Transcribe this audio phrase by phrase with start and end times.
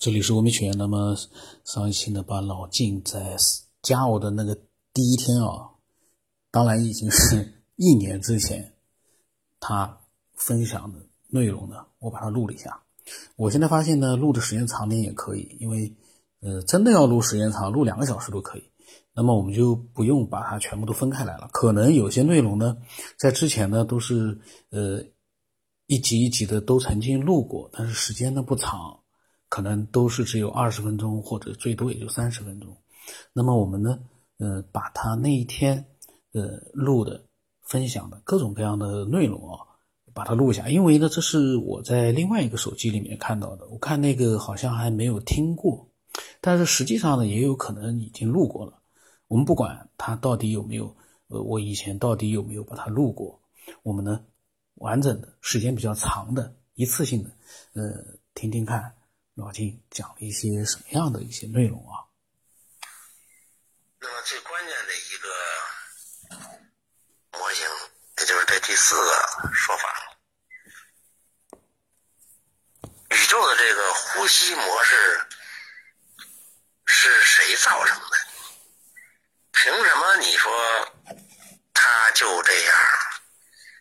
[0.00, 0.74] 这里是文明学院。
[0.78, 1.14] 那么
[1.62, 3.36] 上一期呢，把老晋在
[3.82, 4.54] 加我的那个
[4.94, 5.68] 第一天啊，
[6.50, 8.72] 当然已经是一年之前，
[9.60, 10.00] 他
[10.36, 12.82] 分享的内容呢，我把它录了一下。
[13.36, 15.94] 我现在发现呢，录的时间长点也可以，因为
[16.40, 18.64] 呃，真的要录时间长，录两个小时都可以。
[19.12, 21.46] 那么我们就不用把它全部都分开来了。
[21.52, 22.74] 可能有些内容呢，
[23.18, 24.40] 在之前呢都是
[24.70, 25.04] 呃
[25.84, 28.98] 一集一集的都曾经录过，但是时间呢不长。
[29.50, 32.74] 可能都是只有二十分钟，或者最多也就三十分钟。
[33.32, 33.98] 那么我们呢，
[34.38, 35.84] 呃，把他那一天，
[36.32, 37.24] 呃，录的、
[37.62, 39.58] 分享的各种各样的内容啊，
[40.14, 40.68] 把它录下。
[40.68, 45.88] 因为呢，这是我在另外一个手机里面看到的，我看那个好像还没有听过，
[46.40, 48.80] 但是实际上呢，也有可能已经录过了。
[49.26, 50.94] 我们不管他到底有没有，
[51.26, 53.40] 呃，我以前到底有没有把它录过，
[53.82, 54.20] 我们呢，
[54.76, 57.30] 完整的时间比较长的、一次性的，
[57.74, 58.94] 呃，听听看。
[59.40, 62.04] 老金讲了一些什么样的一些内容啊？
[63.98, 65.28] 那么最关键的一个
[67.32, 67.66] 模型，
[68.18, 70.18] 也就是这第四个说法，
[73.10, 75.26] 宇宙的这个呼吸模式
[76.84, 78.16] 是谁造成的？
[79.52, 80.52] 凭什么你说
[81.72, 82.76] 它就这样？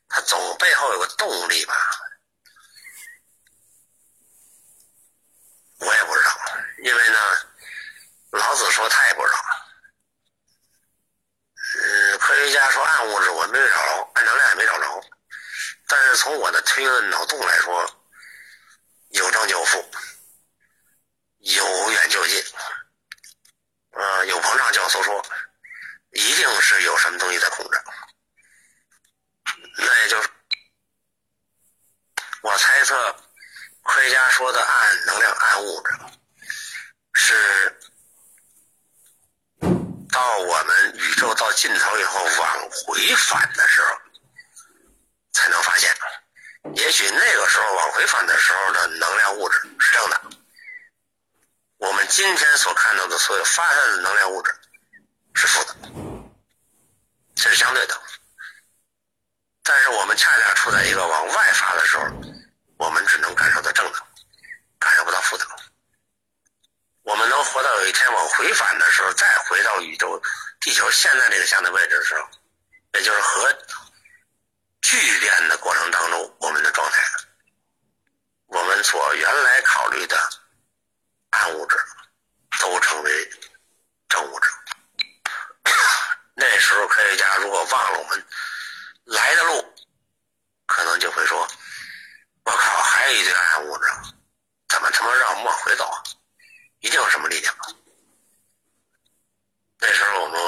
[0.08, 1.76] 它总背后有个动力吧？
[5.80, 6.38] 我也不知道，
[6.84, 7.18] 因为呢，
[8.32, 9.38] 老子说他也不知道。
[11.82, 15.02] 嗯，科学家说暗物质我没找着，暗能量也没找着。
[15.88, 18.06] 但是从我的推论脑洞来说，
[19.10, 19.90] 有正就负，
[21.40, 22.44] 有远就近，
[23.92, 25.26] 呃，有膨胀就收缩，
[26.12, 27.82] 一定是有什么东西在控制。
[29.78, 30.30] 那也就是
[32.42, 33.16] 我猜测。
[33.90, 35.94] 科学家说的暗能量、暗物质，
[37.14, 37.80] 是
[40.12, 43.88] 到我们宇宙到尽头以后往回返的时候
[45.34, 45.92] 才能发现。
[46.76, 50.22] 也许那个时候往回返的时候的能量物质是正的，
[51.78, 54.56] 我们今天所看到的所有发散的能量物质
[55.34, 55.76] 是负的，
[57.34, 58.00] 这是相对的。
[59.64, 62.06] 但是我们恰恰处在一个往外发的时候。
[62.80, 64.02] 我们只能感受到正能，
[64.80, 65.48] 感受不到负能。
[67.04, 70.22] 我们能活到有一天往回返的时候，再回到宇宙、
[70.62, 72.26] 地球现在这个相对位置的时候，
[72.94, 73.54] 也就是核
[74.82, 77.04] 聚变的过程当中，我们的状态，
[78.48, 80.18] 我们所原来考虑的
[81.32, 81.76] 暗物质，
[82.62, 83.30] 都成为
[84.08, 84.50] 正物质。
[86.34, 88.26] 那时候科学家如果忘了我们
[89.04, 89.76] 来的路，
[90.66, 91.46] 可能就会说。
[92.50, 93.88] 我靠，还有一堆暗物质，
[94.68, 95.88] 怎么他妈让我们往回走？
[96.80, 97.56] 一定有什么力量。
[99.80, 100.40] 那时候我们，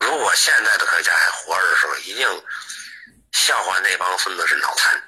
[0.00, 2.44] 如果现在的科学家还活着的时候，一定
[3.32, 5.02] 笑话那帮孙子是脑残。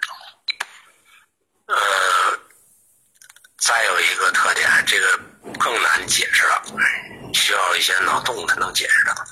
[1.66, 2.38] 呃，
[3.58, 5.18] 再有一个特点，这个
[5.58, 6.62] 更难解释了，
[7.32, 9.26] 需要一些脑洞才能解释的。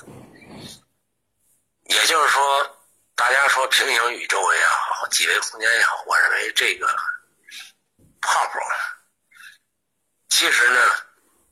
[1.84, 2.75] 也就是说。
[3.16, 6.86] 大家说平行宇宙也好，几维空间也好，我认为这个
[8.20, 8.58] 靠谱。
[10.28, 10.78] 其实呢，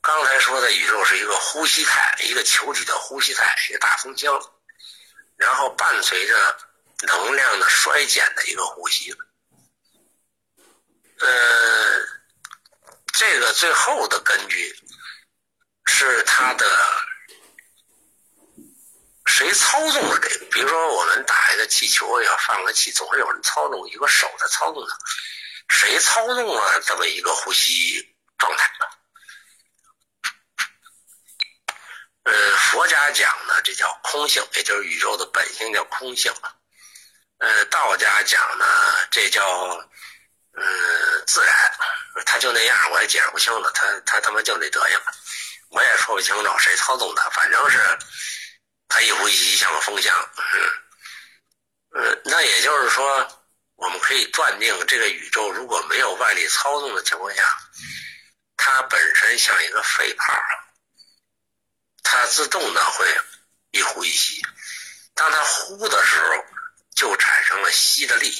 [0.02, 4.38] 刚才说的宇宙是一个呼吸态，一个球体的呼吸态，一个大风箱，
[5.36, 6.58] 然后伴随着
[7.06, 9.10] 能量的衰减的一个呼吸。
[11.18, 12.00] 呃，
[13.14, 14.78] 这个最后的根据
[15.86, 16.66] 是它的。
[19.26, 20.44] 谁操纵了这个？
[20.50, 24.96] 比如说，我们打一个气球要放个气，总是有人操纵，一个手在操纵它。
[25.68, 28.86] 谁操纵了这么一个呼吸状态呢？
[32.24, 36.32] 呃，佛家讲呢，这叫空性，也就是宇宙的本性叫空性。
[37.38, 38.64] 呃，道家讲呢，
[39.10, 39.42] 这叫
[40.52, 40.62] 呃
[41.26, 41.72] 自然，
[42.24, 43.70] 他就那样，我也解释不清了。
[43.72, 45.00] 他他他妈就那德行，
[45.70, 47.78] 我也说不清楚谁操纵他，反正是。
[48.88, 50.30] 它一呼一吸像个风箱，
[51.90, 53.44] 嗯，那也就是说，
[53.76, 57.58] 我们可以断定，这个宇宙如果没有外力操纵的情况下，
[58.56, 60.32] 它本身像一个肺泡，
[62.02, 63.20] 它自动的会
[63.72, 64.40] 一呼一吸。
[65.14, 66.44] 当它呼的时候，
[66.96, 68.30] 就产生了吸的力；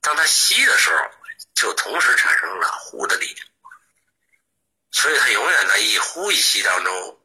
[0.00, 1.10] 当它吸的时候，
[1.54, 3.36] 就同时产生了呼的力。
[4.90, 7.20] 所以它永远在一呼一吸当中，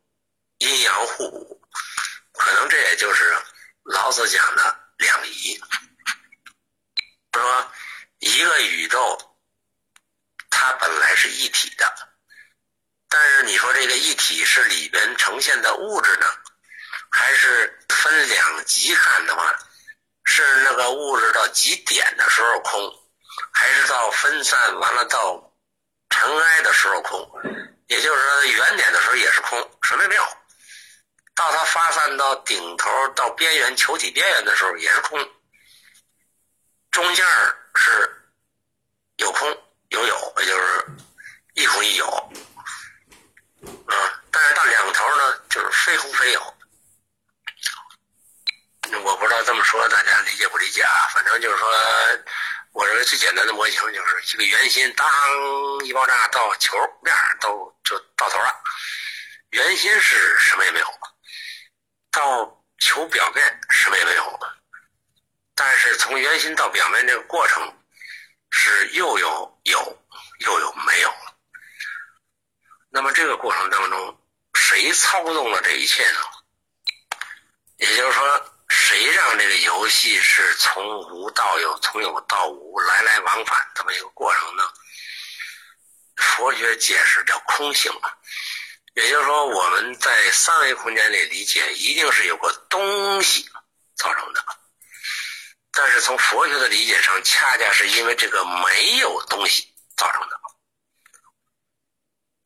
[0.58, 1.62] 阴阳互补。
[2.40, 3.38] 可能这也就是
[3.84, 5.62] 老子讲的两仪，
[7.34, 7.72] 说
[8.20, 9.36] 一个宇宙，
[10.50, 11.94] 它本来是一体的，
[13.10, 16.28] 但是你说这个一体是里边呈现的物质呢，
[17.12, 19.54] 还是分两极看的话，
[20.24, 22.80] 是那个物质到极点的时候空，
[23.52, 25.54] 还是到分散完了到
[26.10, 27.30] 尘埃的时候空？
[27.88, 30.24] 也就是说，原点的时候也是空，什么也没有；
[31.40, 35.18] 到它发散到顶头到边缘球体边缘的时候也是空，
[36.92, 37.26] 中间
[37.76, 38.30] 是
[39.16, 39.50] 有空
[39.88, 40.86] 有有，也就是
[41.54, 42.06] 一空一有。
[43.88, 46.56] 啊，但是到两头呢，就是非空非有。
[49.06, 51.08] 我不知道这么说大家理解不理解啊？
[51.14, 51.70] 反正就是说，
[52.74, 55.08] 我认为最简单的模型就是这个圆心当
[55.86, 58.54] 一爆炸到球面都就到头了，
[59.52, 60.88] 圆心是什么也没有，
[62.12, 64.40] 到球表面什么也没有，
[65.56, 67.78] 但是从圆心到表面这个过程
[68.52, 70.04] 是又有有
[70.40, 71.36] 又有没有了。
[72.90, 74.22] 那么这个过程当中，
[74.54, 76.20] 谁操纵了这一切呢？
[77.78, 78.56] 也就是说。
[78.72, 84.64] 谁让这个游戏是从无到有，从有到无，来来往返这么一个过程呢？
[86.18, 88.12] 佛学解释叫空性嘛，
[89.00, 93.50] 也就是说我们在三维空间里理解，一定是有个东西
[93.96, 94.44] 造成的。
[95.72, 100.40] 但是从佛学的理解上，恰恰是因为这个没有东西造成的。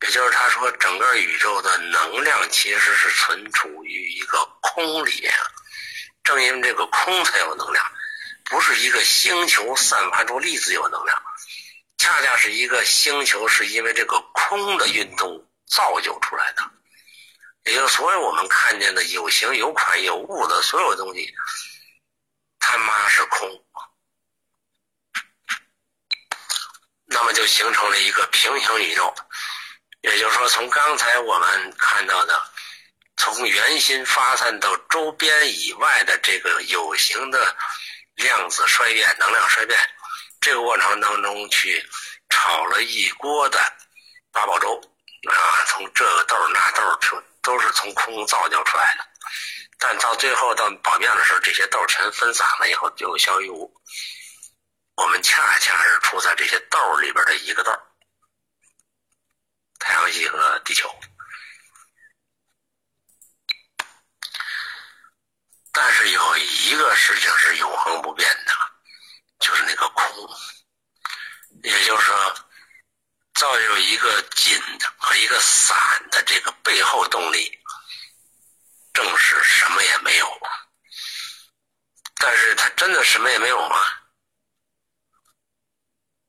[0.06, 5.34] 也就是他说，整个宇宙的能量其实是存储于一个空里面。
[6.24, 7.84] 正因为这个空才有能量，
[8.46, 11.24] 不是一个星球散发出粒子有能量，
[11.98, 16.62] 恰恰是一个星球是因为这个空的运动造就出来的。
[17.66, 21.34] 也就所有我们看见的有形有款有物的所有东西，
[22.60, 23.66] 他妈是空，
[27.06, 29.14] 那么就形成了一个平行宇宙。
[30.02, 32.54] 也就是说，从刚才我们看到的。
[33.16, 37.56] 从圆心发散到周边以外的这个有形的
[38.16, 39.80] 量子衰变、能量衰变，
[40.42, 41.82] 这个过程当中去
[42.30, 43.60] 炒了一锅的
[44.32, 44.82] 八宝粥
[45.30, 46.98] 啊，从这个豆那豆儿
[47.42, 49.06] 都是从空造就出来的。
[49.80, 53.74] 但到最后到保面的时候，这些豆全分散了以后就消于无。
[54.96, 57.72] 我们恰恰是处在这些豆里边的一个豆，
[59.80, 60.90] 太阳系和地球。
[65.72, 68.52] 但是有一个事情是永恒不变的，
[69.40, 70.06] 就是那个空。
[71.64, 72.36] 也就是说，
[73.36, 75.78] 造就一个紧的和一个散
[76.12, 77.60] 的这个背后动力，
[78.94, 80.42] 正是什么也没有。
[82.16, 83.78] 但是他真的什么也没有吗？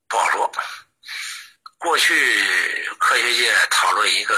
[0.09, 0.53] 不好说。
[1.79, 4.37] 过去科学界讨论一个。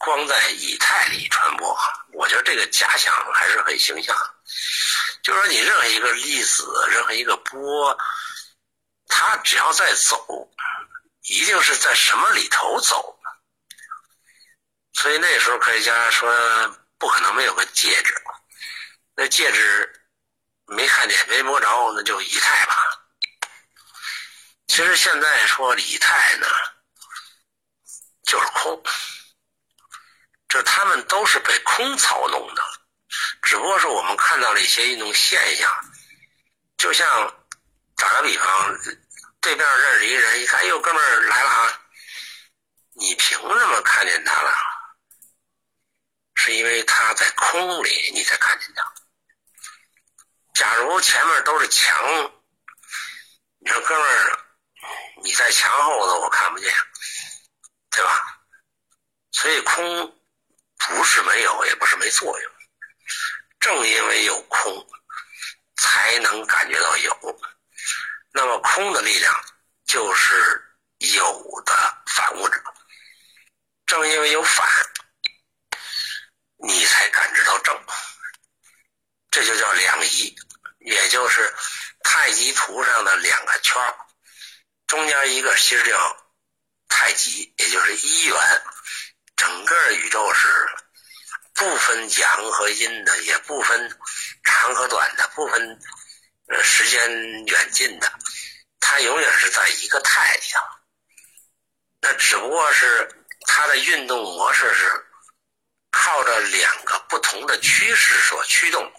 [0.00, 1.76] 光在以太里传播，
[2.12, 4.16] 我觉得这个假想还是很形象。
[5.24, 7.98] 就说你任何一个粒子，任何一个波，
[9.08, 10.48] 它只要在走，
[11.28, 13.30] 一定是在什么里头走的。
[15.00, 16.28] 所以那时候科学家说
[16.98, 18.14] 不可能没有个介质，
[19.14, 20.02] 那介质
[20.66, 22.76] 没看见没摸着，那就以太吧。
[24.66, 26.46] 其实现在说以太呢，
[28.24, 28.82] 就是空。
[30.48, 32.62] 这他们都是被空操弄的，
[33.42, 35.70] 只不过是我们看到了一些运动现象，
[36.78, 37.06] 就像
[37.96, 38.78] 打个比方，
[39.48, 41.80] 对面认识一人，一看，哎呦，哥们儿来了啊！
[42.96, 44.52] 你凭什么看见他了？
[46.34, 48.84] 是因为他在空里，你才看见他。
[50.52, 51.96] 假如前面都是墙，
[53.60, 54.38] 你说哥们儿，
[55.24, 56.70] 你在墙后头，我看不见，
[57.90, 58.38] 对吧？
[59.32, 60.14] 所以空。
[60.76, 62.52] 不是没有，也不是没作用。
[63.60, 64.86] 正因为有空，
[65.76, 67.40] 才能感觉到有。
[68.38, 69.34] 那么空的力量
[69.84, 70.64] 就是
[70.98, 71.74] 有的
[72.06, 72.62] 反物质。
[73.84, 74.64] 正因为有反，
[76.58, 77.76] 你才感知到正。
[79.32, 80.36] 这就叫两仪，
[80.78, 81.52] 也就是
[82.04, 83.82] 太极图上的两个圈
[84.86, 86.16] 中间一个其实叫
[86.86, 88.36] 太极，也就是一元。
[89.34, 90.48] 整个宇宙是
[91.54, 93.98] 不分阳和阴的，也不分
[94.44, 95.80] 长和短的，不分
[96.48, 98.12] 呃时间远近的，
[98.80, 100.62] 它永远是在一个态上。
[102.00, 103.08] 那只不过是
[103.46, 105.06] 它的运动模式是
[105.90, 108.92] 靠着两个不同的趋势所驱动，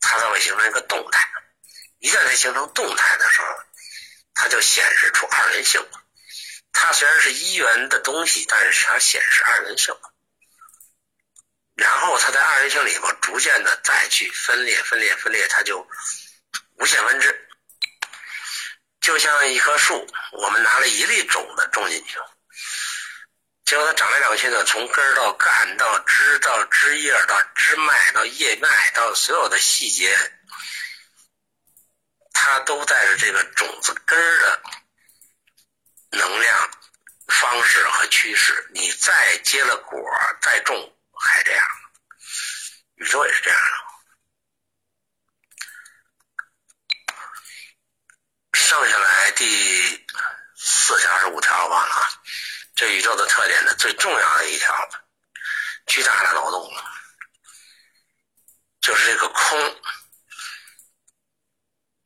[0.00, 1.28] 它才会形成一个动态。
[1.98, 3.46] 一旦它形成动态的时候，
[4.34, 5.80] 它就显示出二元性。
[6.72, 9.96] 它虽然是一元的东西，但是它显示二元性。
[11.76, 15.88] 然后它在二元性里头逐渐的再去分裂、分裂、分裂，它就
[16.74, 17.48] 无限分支。
[19.00, 22.18] 就像一棵树，我们拿了一粒种子种进去，
[23.66, 30.16] 结果它长来长去呢，从根到干到枝到枝叶到枝脉到叶脉到所有的细节，
[32.32, 34.62] 它都带着这个种子根的
[36.12, 36.70] 能量、
[37.28, 38.70] 方式和趋势。
[38.72, 40.00] 你再结了果，
[40.40, 41.66] 再种还这样，
[42.94, 43.83] 宇宙也是这样的。
[48.64, 50.06] 剩下来第
[50.56, 52.08] 四条是五条忘了啊。
[52.74, 54.88] 这宇宙的特点的最重要的一条，
[55.86, 56.72] 巨大的脑洞，
[58.80, 59.82] 就是这个空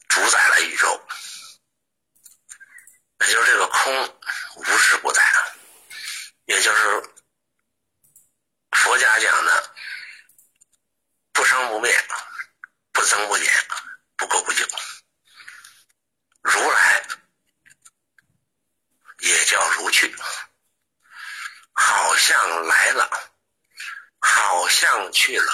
[0.09, 1.09] 主宰了宇宙，
[3.21, 4.21] 也就是这个空
[4.57, 5.23] 无时不在，
[6.47, 7.03] 也就是
[8.73, 9.75] 佛家讲的
[11.33, 12.05] 不生不灭、
[12.91, 13.49] 不增不减、
[14.17, 14.67] 不垢不净。
[16.49, 17.07] 如来
[19.21, 20.15] 也叫如去，
[21.73, 23.11] 好像来了，
[24.19, 25.53] 好像去了。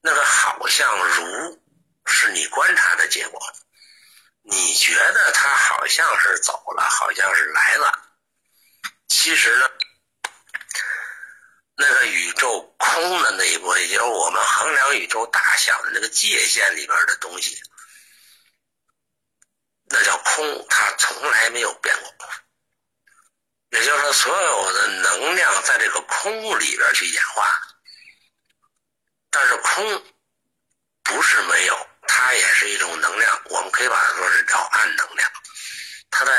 [0.00, 1.62] 那个好像如
[2.06, 3.40] 是你观察的结果，
[4.42, 8.02] 你觉得他好像是走了，好像是来了。
[9.08, 9.68] 其实呢，
[11.76, 17.60] 那个宇宙空的那一波，也就是我们衡量宇宙大小的那个界限里边的东西。
[19.88, 22.12] 那叫空，它从来没有变过。
[23.70, 27.50] 也就是说，所有的能量在这个空里边去演化，
[29.30, 30.04] 但是空
[31.02, 33.42] 不是没有，它也是一种能量。
[33.46, 35.30] 我们可以把它说是叫暗能量，
[36.10, 36.32] 它在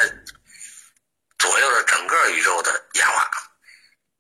[1.37, 3.29] 左右着整个宇宙的演化。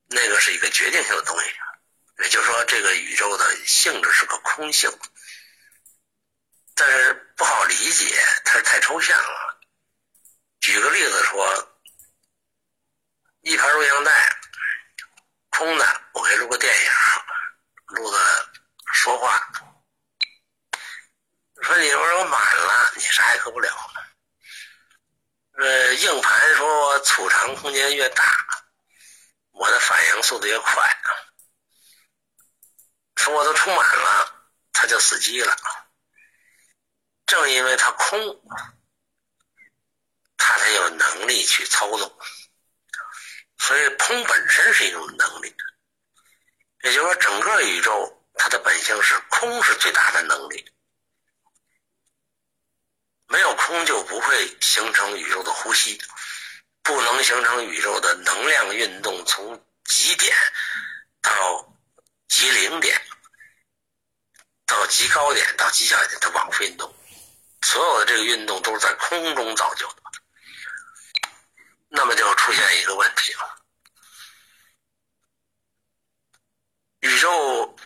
[0.09, 1.45] 那个是一个决定性的东西，
[2.23, 4.89] 也就是说，这个宇宙的性质是个空性。
[6.79, 9.59] 但是不好理解，它是太抽象了。
[10.59, 11.75] 举个例子说，
[13.41, 14.39] 一盘录像带，
[15.49, 16.91] 空的，我给录个电影，
[17.87, 18.49] 录个
[18.93, 19.51] 说话，
[21.63, 23.75] 说你说我满了，你啥也喝不了。
[25.53, 28.23] 呃，硬盘说我储藏空间越大，
[29.49, 30.97] 我的反应速度越快。
[33.15, 35.57] 说我都充满了，它就死机了。
[37.27, 38.17] 正因为它空，
[40.37, 42.19] 它才有能力去操纵。
[43.59, 45.53] 所以空本身是一种能力，
[46.83, 50.73] 也就是说，整个宇宙它的本性是空，是最大的能力。
[53.27, 56.01] 没有空就不会形成宇宙的呼吸，
[56.81, 60.33] 不能形成宇宙的能量运动从极点
[61.21, 61.77] 到
[62.29, 63.01] 极零点，
[64.65, 66.93] 到极高点到极小点的往复运动。
[67.61, 70.01] 所有的这个运动都是在空中造就的，
[71.89, 73.57] 那么就出现一个问题了：
[77.01, 77.77] 宇宙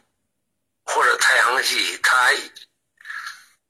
[0.84, 2.32] 或者太阳系，它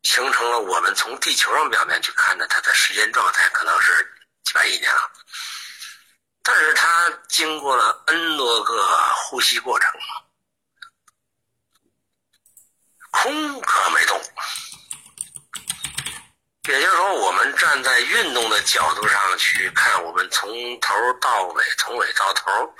[0.03, 5.11] 形成了我们从地球上表面去看的它的时间状态，可能是几百亿年了，
[6.43, 9.91] 但是它经过了 N 多个呼吸过程，
[13.11, 14.21] 空可没动。
[16.69, 22.75] 也就是说，我们站在运动的角度上去看，我们从头到尾，从尾到头，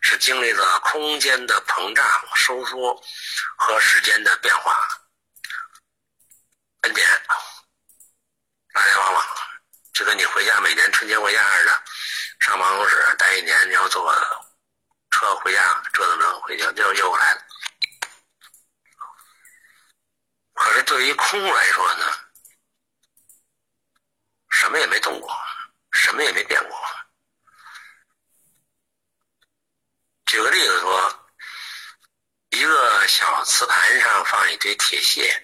[0.00, 2.04] 是经历了空间的膨胀、
[2.34, 3.00] 收缩
[3.56, 4.76] 和时间的变化。
[6.82, 7.08] 恩典，
[8.72, 9.20] 大家忘了，
[9.92, 11.82] 就跟你回家每年春节回家似的，
[12.40, 14.12] 上办公室待一年，你要坐
[15.12, 17.40] 车回家，折腾着回家，又又来了。
[20.54, 22.23] 可是对于空来说呢？
[24.54, 25.36] 什么也没动过，
[25.90, 26.78] 什么也没变过。
[30.26, 31.26] 举个例子说，
[32.50, 35.42] 一个小瓷盘上放一堆铁屑，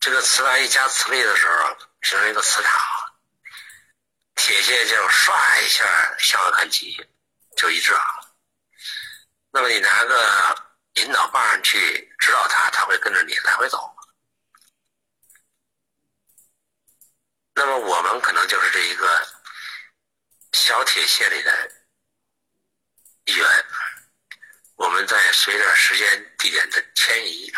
[0.00, 2.80] 这个瓷盘一加磁力的时候，形成一个磁场，
[4.34, 5.84] 铁屑就唰一下
[6.18, 6.94] 向外看齐，
[7.56, 8.00] 就一致了。
[9.52, 13.91] 那么你拿个引导棒去指导它，它会跟着你来回走。
[17.54, 19.28] 那么我们可能就是这一个
[20.52, 21.70] 小铁屑里的
[23.26, 23.66] 一员，
[24.76, 27.52] 我们在随着时间、地点的迁移。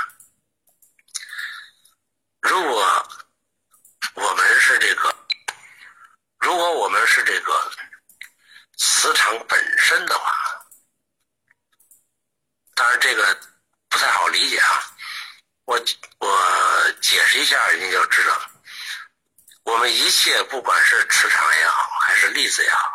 [2.41, 3.09] 如果
[4.15, 5.15] 我们是这个
[6.39, 7.73] 如果我们是这个
[8.77, 10.35] 磁场本身的话，
[12.75, 13.41] 当然这个
[13.89, 14.91] 不太好理解啊。
[15.65, 15.81] 我
[16.19, 18.51] 我解释一下，你就知道了。
[19.65, 22.95] 我们一切不管是磁场也好，还是粒子也好，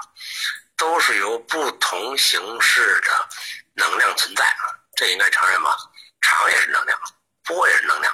[0.78, 3.30] 都是由不同形式的
[3.74, 4.56] 能量存在，
[4.96, 5.76] 这应该承认吧？
[6.22, 7.00] 场也是能量，
[7.44, 8.14] 波也是能量，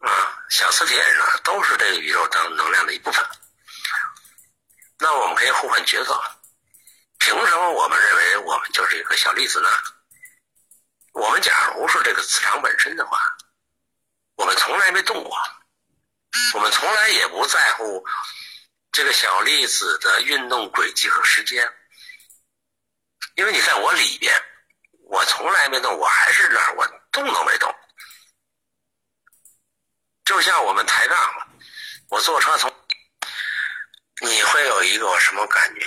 [0.00, 3.26] 啊，小磁铁呢都是这个宇宙当能量的一部分。
[4.98, 6.22] 那我们可以互换角色，
[7.18, 9.68] 凭什么我们认为我们就是一个小粒子呢？
[11.12, 13.18] 我们假如是这个磁场本身的话，
[14.36, 15.36] 我们从来没动过。
[16.54, 18.04] 我们从来也不在乎
[18.92, 21.68] 这个小粒子的运动轨迹和时间，
[23.34, 24.32] 因为你在我里边，
[25.08, 27.74] 我从来没动，我还是那儿，我动都没动。
[30.24, 31.48] 就像我们抬杠，
[32.08, 32.72] 我坐车从，
[34.20, 35.86] 你会有一个什么感觉？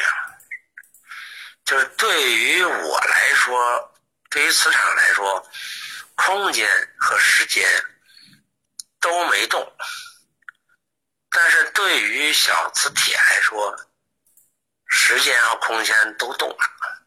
[1.66, 4.00] 就是对于我来说，
[4.30, 5.50] 对于磁场来说，
[6.16, 7.68] 空间和时间
[9.00, 9.76] 都没动。
[11.40, 13.88] 但是对于小磁铁来说，
[14.88, 17.06] 时间和空间都动了。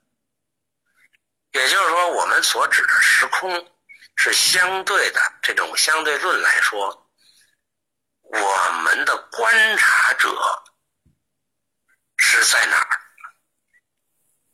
[1.51, 3.75] 也就是说，我们所指的时空
[4.15, 5.21] 是相对的。
[5.43, 7.11] 这种相对论来说，
[8.23, 10.33] 我们的观察者
[12.17, 13.01] 是在哪儿？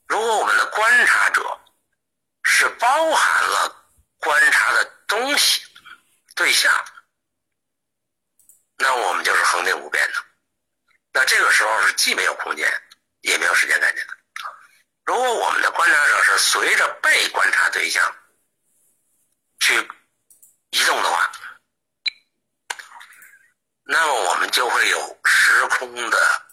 [0.06, 1.60] 如果我们的观察者
[2.44, 3.86] 是包含了
[4.20, 5.60] 观察的东西、
[6.34, 6.72] 对象。
[8.78, 10.22] 那我们就是恒定不变的，
[11.10, 12.70] 那这个时候是既没有空间，
[13.22, 14.12] 也没有时间概念的。
[15.06, 18.14] 如果我们的观察者是随着被观察对象
[19.60, 19.76] 去
[20.72, 21.32] 移动的话，
[23.82, 26.46] 那么我们就会有时空的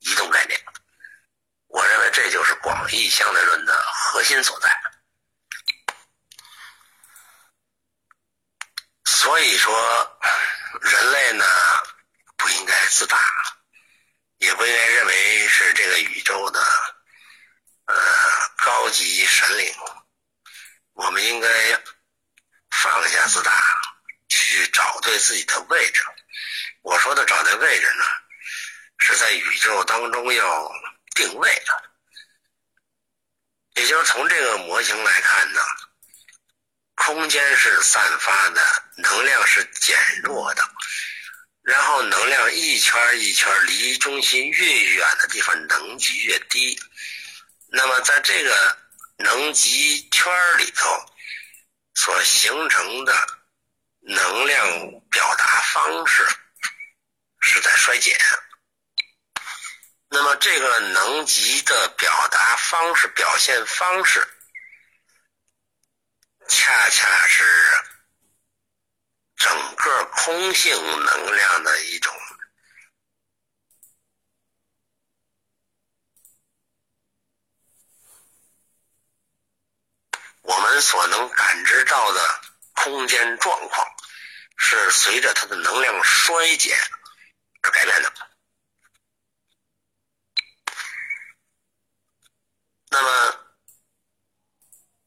[0.00, 0.60] 移动概念。
[1.68, 4.76] 我认为这就是广义相对论的核心所在。
[9.04, 10.10] 所以说。
[10.80, 11.44] 人类呢，
[12.36, 13.16] 不应该自大，
[14.38, 16.60] 也不应该认为是这个宇宙的
[17.86, 17.94] 呃
[18.56, 19.72] 高级神灵。
[20.94, 21.48] 我们应该
[22.70, 23.80] 放下自大，
[24.28, 26.04] 去找对自己的位置。
[26.82, 28.04] 我说的找对位置呢，
[28.98, 30.72] 是在宇宙当中要
[31.14, 31.82] 定位的，
[33.80, 35.60] 也就是从这个模型来看呢。
[36.96, 38.62] 空间是散发的，
[38.96, 40.62] 能量是减弱的，
[41.60, 46.78] 然后能量一圈一圈离中心越远的地方，能级越低。
[47.68, 48.78] 那么在这个
[49.16, 50.88] 能级圈里头
[51.94, 53.12] 所形成的
[54.00, 54.68] 能量
[55.10, 56.26] 表达方式
[57.40, 58.14] 是在衰减。
[60.08, 64.28] 那么这个能级的表达方式、表现方式。
[66.46, 67.42] 恰恰是
[69.36, 72.14] 整个空性能量的一种，
[80.42, 82.40] 我们所能感知到的
[82.74, 83.86] 空间状况，
[84.58, 86.78] 是随着它的能量衰减
[87.62, 88.12] 而改变的。
[92.90, 93.40] 那么，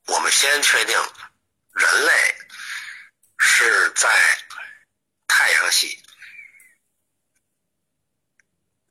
[0.07, 1.01] 我们先确定。
[1.71, 2.35] 人类
[3.37, 4.09] 是在
[5.25, 6.03] 太阳系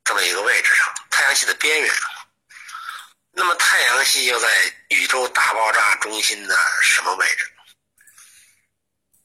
[0.03, 1.93] 这么一个位置上，太阳系的边缘。
[3.31, 7.51] 那么，太阳系又在宇宙大爆炸中心的什么位置？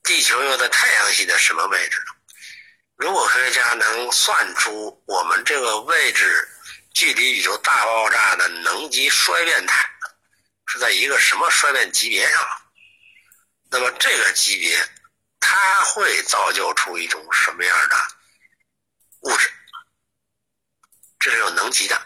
[0.03, 2.05] 地球又在太阳系的什么位置？
[2.97, 6.49] 如果科学家能算出我们这个位置
[6.93, 9.91] 距离宇宙大爆炸的能级衰变态
[10.67, 12.63] 是在一个什么衰变级别上？
[13.71, 14.89] 那么这个级别，
[15.41, 17.97] 它会造就出一种什么样的
[19.21, 19.51] 物质？
[21.19, 22.05] 这是有能级的，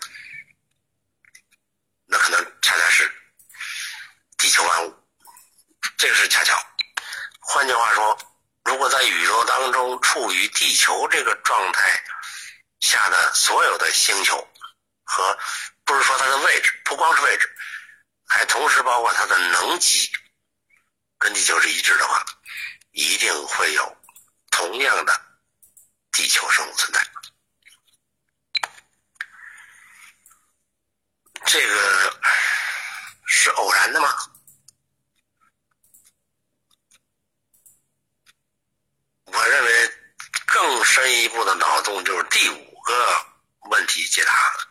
[2.04, 3.10] 那可能恰恰是
[4.36, 4.94] 地球万物。
[5.96, 6.54] 这个是恰巧。
[7.40, 8.18] 换句话说，
[8.64, 12.04] 如果在宇宙当中处于地球这个状态
[12.80, 14.36] 下的所有的星球，
[15.04, 15.38] 和
[15.84, 17.55] 不是说它的位置，不光是位置，
[18.26, 20.10] 还同时包括它的能级
[21.18, 22.24] 跟地球是一致的话
[22.92, 23.96] 一定会有
[24.50, 25.20] 同样的
[26.12, 27.00] 地球生物存在。
[31.44, 32.20] 这个
[33.26, 34.08] 是偶然的吗？
[39.26, 39.94] 我认为
[40.46, 43.26] 更深一步的脑洞就是第五个
[43.70, 44.68] 问题解答了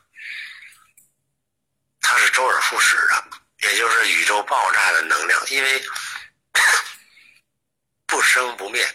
[2.02, 3.45] 他是周而复始的。
[3.66, 5.84] 也就是宇宙爆炸的能量，因为
[8.06, 8.88] 不生不灭，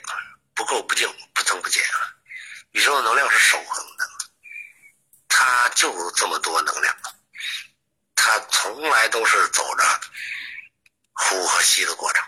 [0.54, 2.14] 不垢不净，不增不减啊，
[2.70, 4.08] 宇宙的能量是守恒的，
[5.28, 6.96] 它就这么多能量，
[8.14, 10.00] 它从来都是走着
[11.14, 12.24] 呼和吸的过程，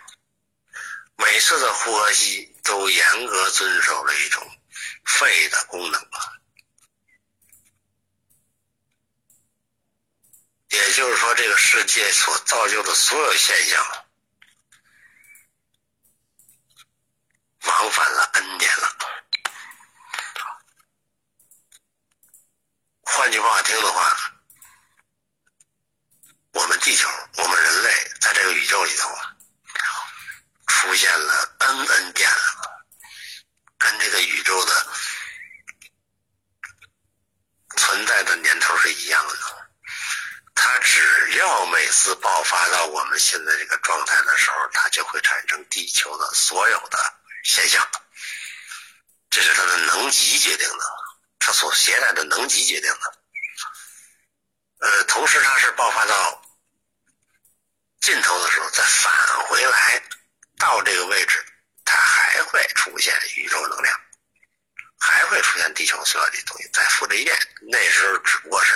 [1.16, 4.44] 每次的呼和吸都严格遵守了一种
[5.04, 6.08] 肺的功能。
[10.72, 14.06] 也就是说，这个世界所造就的所有现象，
[17.64, 18.96] 往返了 N 年了。
[23.02, 24.16] 换句话听的话，
[26.52, 27.06] 我们地球，
[27.36, 29.14] 我们人类，在这个宇宙里头，
[30.68, 32.86] 出现了 N N 遍了，
[33.76, 34.86] 跟这个宇宙的
[37.76, 39.36] 存在的年头是一样的。
[40.54, 46.98] 它只要每次爆发到我现在这个状态的时候，它就会产生地球的所有的
[47.44, 47.86] 现象，
[49.30, 50.84] 这是它的能级决定的，
[51.38, 53.18] 它所携带的能级决定的。
[54.80, 56.42] 呃，同时它是爆发到
[58.00, 59.12] 尽头的时候，再返
[59.46, 60.02] 回来
[60.58, 61.44] 到这个位置，
[61.84, 64.00] 它还会出现宇宙能量，
[64.98, 67.38] 还会出现地球所有的东西，再复制一遍。
[67.70, 68.74] 那时候只不过是。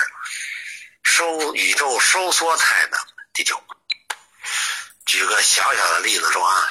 [1.03, 2.97] 收宇宙收缩态的
[3.33, 3.57] 地球，
[5.47, 6.69] 小小的例子说啊，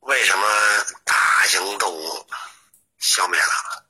[0.00, 0.48] 为什么
[1.04, 2.26] 大型动物
[2.98, 3.86] 消灭了？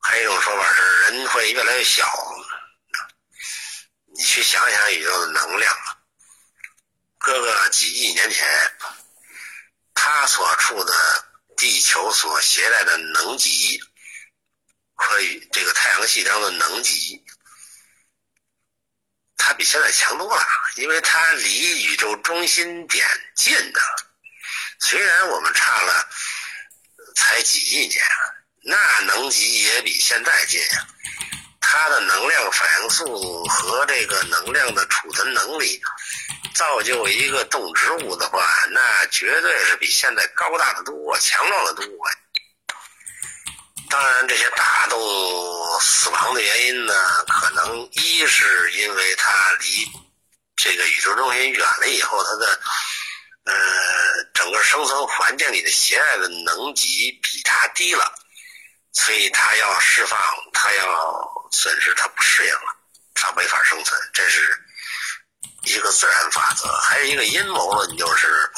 [0.00, 2.06] 还有一种说法是人会越来越小。
[4.12, 5.74] 你去想想宇宙的能量，
[7.16, 8.46] 搁个几亿年前，
[9.94, 10.94] 它所处的
[11.56, 13.80] 地球所携带的能级，
[14.92, 15.16] 和
[15.52, 17.23] 这个太阳系当中的能级。
[19.54, 23.80] 比现在强多了，因为它离宇宙中心点近的。
[24.80, 26.08] 虽然我们差了
[27.16, 28.02] 才几亿年，
[28.62, 30.86] 那能级也比现在近呀。
[31.60, 35.80] 它的能量反应速度和这个能量的储存能力，
[36.54, 41.84] 造就一个动植物的话，那绝对是比现在高大的多，强壮的多。
[43.90, 46.94] 当然，这些大动物死亡的原因呢，
[47.28, 49.86] 可能一是因为它离
[50.56, 52.60] 这个宇宙中心远了以后，它的
[53.44, 53.54] 呃
[54.32, 58.12] 整个生存环境里的携带的能级比它低了，
[58.92, 60.18] 所以它要释放，
[60.52, 62.76] 它要损失，它不适应了，
[63.14, 64.58] 它没法生存，这是
[65.64, 66.72] 一个自然法则。
[66.78, 68.50] 还有一个阴谋论就是，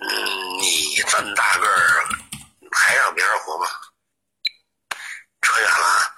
[0.00, 2.04] 嗯，你这么大个儿。
[2.72, 3.70] 还让别人活吗？
[5.46, 6.16] 扯远了啊。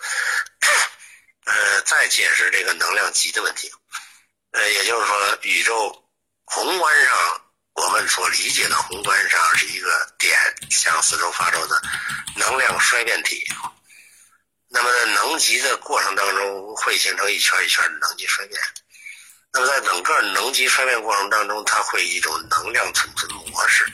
[1.44, 3.70] 呃，再解释这个能量级的问题。
[4.52, 6.04] 呃，也就是说，宇宙
[6.44, 7.42] 宏观上
[7.74, 10.38] 我们所理解的宏观上是一个点
[10.70, 11.80] 向四周发出的
[12.36, 13.46] 能量衰变体。
[14.70, 18.60] 那么在能级的过程当中，会形成一圈一圈的能级衰变。
[19.52, 23.86] 那么在整个能级衰变过程当中，它会一种能量储存模式。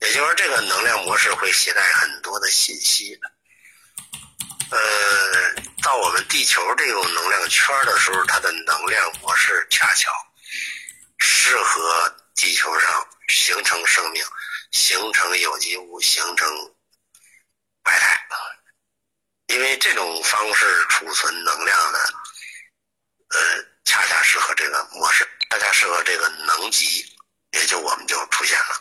[0.00, 3.16] 也就是说这个能量模式会携带很多的信息，
[4.72, 4.78] 呃，
[5.82, 10.10] 到我们地球这种能量圈的时候，它的能量模式恰巧
[11.18, 14.24] 适合地球上形成生命、
[14.70, 16.48] 形成有机物、形成
[17.82, 18.18] 白态，
[19.48, 21.98] 因为这种方式储存能量的，
[23.28, 27.04] 呃，恰恰适合这个模式，恰恰适合这个能级，
[27.50, 28.80] 也就我们就出现了。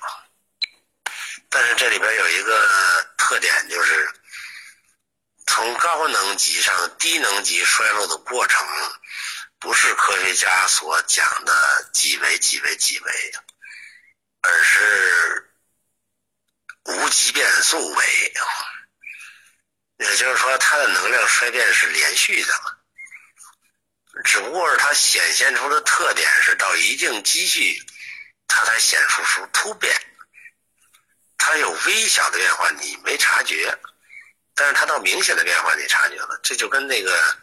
[1.49, 2.65] 但是这里边有一个
[3.17, 4.09] 特点，就是
[5.53, 8.65] 从高能级上低能级衰落的过程，
[9.59, 13.33] 不是科学家所讲的几维几维几维，
[14.43, 15.53] 而是
[16.85, 18.33] 无极变速维。
[19.97, 22.53] 也就是说，它的能量衰变是连续的，
[24.23, 27.77] 只不过是它显现出的特点是到一定积蓄，
[28.47, 29.93] 它才显示出突变。
[31.37, 33.69] 它有微小的变化，你没察觉；
[34.53, 36.39] 但是它到明显的变化，你察觉了。
[36.43, 37.37] 这就跟那个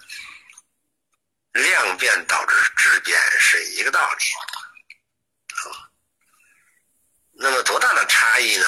[1.53, 4.18] 量变导致质变是一个道理。
[7.40, 8.66] 那么多大的差异呢？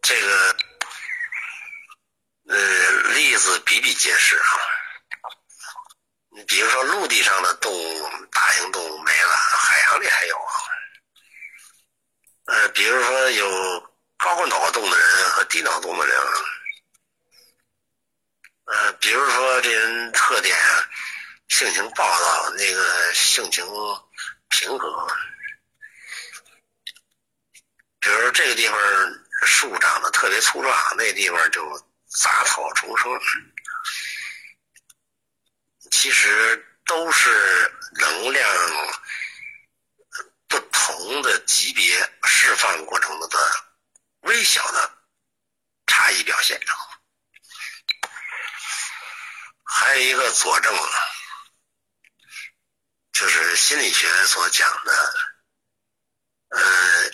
[0.00, 0.56] 这个
[2.48, 4.48] 呃例子比比皆是啊。
[6.30, 10.71] 你比如说陆地上的动物，大型动物没了，海洋里还有啊。
[12.52, 13.80] 呃，比如说有
[14.18, 16.16] 高脑洞的人和低脑洞的人，
[18.64, 20.54] 呃，比如说这人特点，
[21.48, 23.64] 性情暴躁，那个性情
[24.50, 25.08] 平和。
[28.00, 28.78] 比如这个地方
[29.46, 31.66] 树长得特别粗壮，那地方就
[32.20, 33.18] 杂草丛生。
[35.90, 37.30] 其实都是
[37.98, 38.46] 能量
[40.84, 43.38] 同的级别释放过程中的
[44.22, 44.98] 微小的
[45.86, 46.60] 差异表现。
[49.64, 50.76] 还有一个佐证，
[53.12, 55.14] 就是心理学所讲的，
[56.48, 57.10] 呃，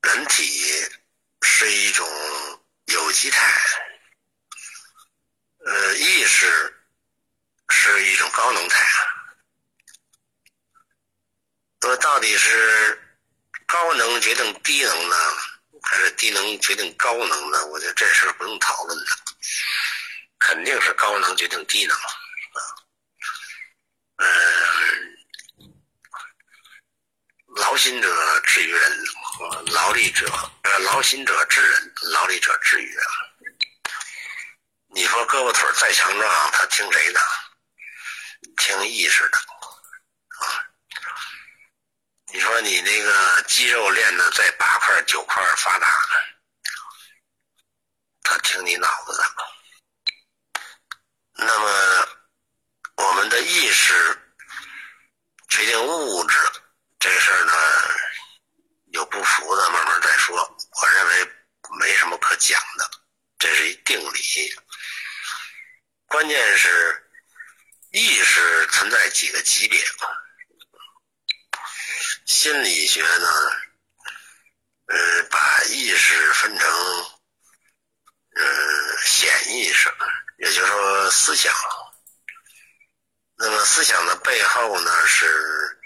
[0.00, 0.88] 人体
[1.42, 2.08] 是一种
[2.86, 3.62] 有机态，
[5.66, 6.82] 呃，意识
[7.68, 8.82] 是一种高能态。
[11.84, 12.98] 说到底是
[13.66, 15.16] 高能决定低能呢，
[15.82, 17.66] 还是低能决定高能呢？
[17.66, 19.04] 我觉得这事不用讨论的。
[20.38, 22.60] 肯定是高能决定低能啊，
[24.16, 24.26] 嗯，
[27.56, 29.04] 劳心者治于人，
[29.66, 30.26] 劳力者
[30.62, 33.04] 呃劳心者治人，劳力者治于人。
[34.94, 37.20] 你说胳膊腿再强壮，他听谁的？
[38.56, 39.38] 听意识的。
[42.34, 45.86] 你说你那个肌肉练的在八块九块发达，
[48.24, 49.24] 他听你脑子的。
[51.34, 52.08] 那么，
[52.96, 54.18] 我们的意识
[55.48, 56.36] 决定物质
[56.98, 57.52] 这事儿呢，
[58.86, 60.36] 有不服的，慢慢再说。
[60.36, 61.32] 我认为
[61.78, 62.90] 没什么可讲的，
[63.38, 64.52] 这是一定理。
[66.06, 67.08] 关键是
[67.92, 69.78] 意识存在几个级别。
[72.44, 73.28] 心理学呢，
[74.88, 76.70] 呃，把意识分成，
[78.34, 79.90] 呃，显意识。
[80.36, 81.50] 也就是说，思想。
[83.38, 85.80] 那么，思想的背后呢是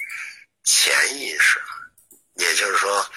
[0.64, 1.62] 潜意识，
[2.34, 3.08] 也就是说，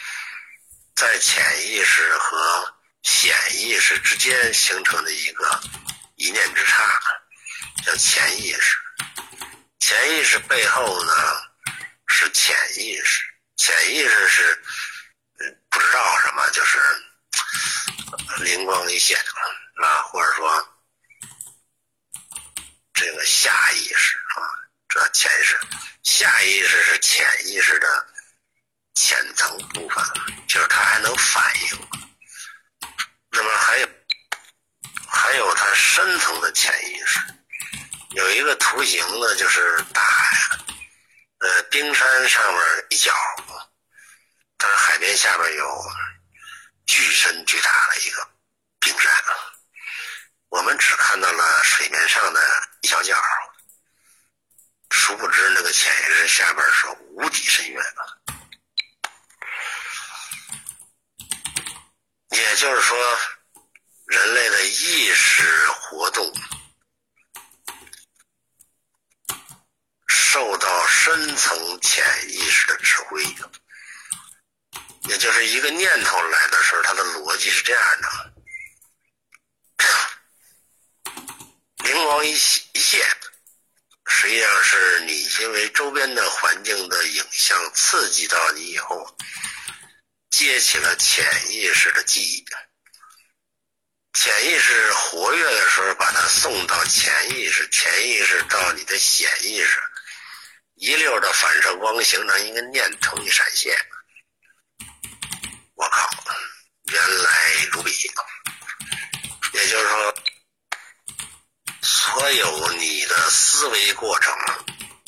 [0.95, 5.59] 在潜意识和显意识之间形成的一个
[6.13, 7.01] 一念之差，
[7.87, 8.77] 叫潜意识。
[9.79, 11.11] 潜意识背后呢
[12.05, 13.23] 是潜意识，
[13.61, 14.59] 潜意识是
[15.69, 16.79] 不知道什么，就是
[18.43, 19.15] 灵光一现
[19.75, 20.67] 啊，或者说。
[22.93, 24.41] 这个下意识啊，
[24.89, 25.59] 这潜意识，
[26.03, 28.07] 下意识是潜意识的
[28.95, 30.03] 浅层部分，
[30.47, 31.87] 就是它还能反应。
[33.29, 33.87] 那么还有
[35.07, 37.19] 还有它深层的潜意识，
[38.11, 40.01] 有一个图形呢，就是大，
[41.41, 43.11] 呃，冰山上面一角，
[44.57, 45.83] 但是海边下边有
[46.85, 48.29] 巨深巨大的一个
[48.79, 49.11] 冰山。
[50.49, 52.39] 我们只看到了水面上的
[52.81, 53.19] 一小角，
[54.91, 58.05] 殊不知那个潜意识下边是无底深渊啊。
[62.29, 63.19] 也就是说，
[64.05, 66.31] 人类的意识活动
[70.31, 73.21] 受到深层潜意识的指挥，
[75.09, 78.33] 也就是一个念头来的时候，它的逻辑是这样的。
[81.83, 83.05] 灵光一一现，
[84.05, 89.17] 实际上是你因为周边的环境的影像刺激到你以后，
[90.29, 92.45] 接起了潜意识的记忆。
[94.13, 99.77] 潜意识活跃的时候，把它送到潜意识，潜意识到你的显意识，
[100.81, 103.71] 一溜的反射光形成一个念头一闪现。
[105.75, 106.09] 我靠，
[106.85, 107.91] 原来如彼，
[109.53, 110.15] 也就是说。
[111.83, 114.33] 所有你的思维过程，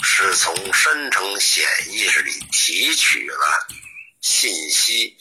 [0.03, 3.67] 是从深层显意识里提取了
[4.21, 5.17] 信息，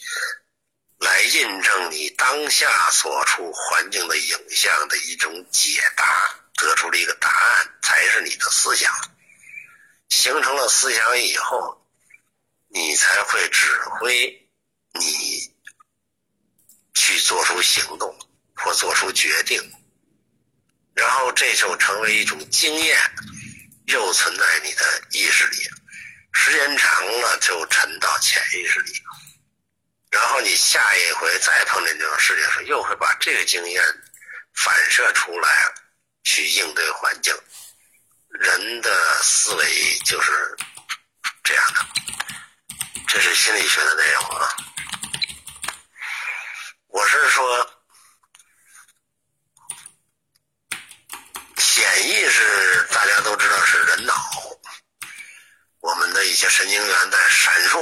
[0.99, 8.93] 来印证你当下所处环境的影像的一种解答，得出了一个答案，才是你的思想。
[10.13, 11.83] 形成了思想以后，
[12.67, 14.47] 你才会指挥
[14.93, 15.51] 你
[16.93, 18.15] 去做出行动
[18.55, 19.59] 或做出决定。
[20.93, 22.95] 然后这就成为一种经验，
[23.87, 25.67] 又存在你的意识里，
[26.31, 28.93] 时间长了就沉到潜意识里。
[30.11, 33.83] 然后你下一回再碰见这种事情时，又会把这个经验
[34.53, 35.49] 反射出来，
[36.23, 37.33] 去应对环境。
[38.43, 40.31] 人的思维就是
[41.45, 41.85] 这样的。
[43.07, 44.49] 这是心理学的内容啊。
[46.87, 47.69] 我是说
[51.55, 54.13] 潜意识大家都知道是人脑
[55.79, 57.79] 我们的一些神经元在闪烁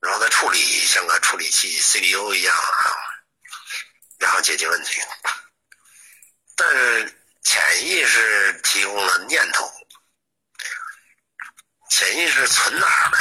[0.00, 2.94] 然后在处理像个处理器 cpu 一样啊
[4.20, 5.00] 然后解决问题。
[6.54, 9.70] 但是潜意识提供了念头，
[11.90, 13.18] 潜意识存哪儿呢？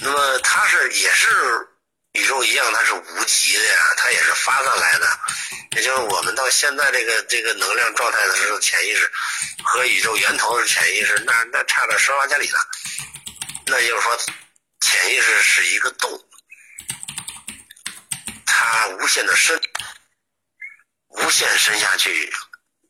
[0.00, 1.28] 那么它是也是
[2.12, 5.18] 宇宙一样，它是无极的呀，它也是发散来的。
[5.72, 9.10] 也就是我们到现在这个这个能量状态的时候，潜意识
[9.64, 12.58] 和宇宙源头的潜意识，那那差了十万千里了。
[13.66, 14.18] 那就是说，
[14.80, 16.27] 潜意识是一个洞。
[18.70, 19.58] 它无限的深，
[21.06, 22.30] 无限深下去，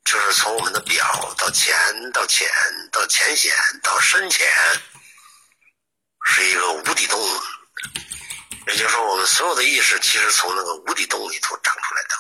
[0.05, 1.73] 就是从我们的表到浅
[2.13, 2.49] 到浅
[2.91, 4.45] 到浅显到深浅，
[6.25, 7.19] 是一个无底洞。
[8.67, 12.17] 也就是说，我们所有的意识其实从那个无底洞里头长出来的，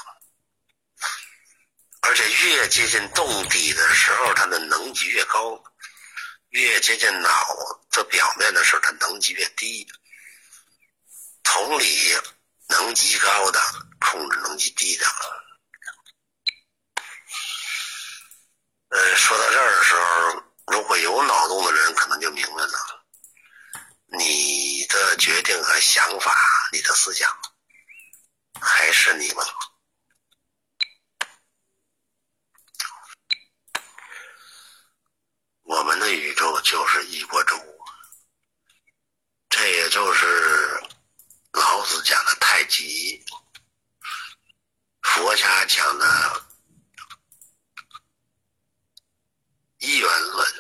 [2.03, 5.61] 而且越接近洞底的时候，它的能级越高；
[6.51, 7.31] 越接近脑
[7.91, 9.85] 的表面的时候，它能级越低。
[11.43, 12.17] 同理。
[12.69, 13.61] 能级高的
[13.99, 15.07] 控制能级低的，
[18.89, 23.05] 呃，说到这儿的时候，如果有脑洞的人可能就明白了，
[24.19, 26.35] 你的决定和想法，
[26.73, 27.31] 你的思想，
[28.61, 29.43] 还是你吗？
[35.63, 37.57] 我们的宇宙就是一锅粥，
[39.49, 40.88] 这也就是。
[41.53, 43.25] 老子讲的太极，
[45.03, 46.47] 佛家讲的
[49.79, 50.55] 一元论，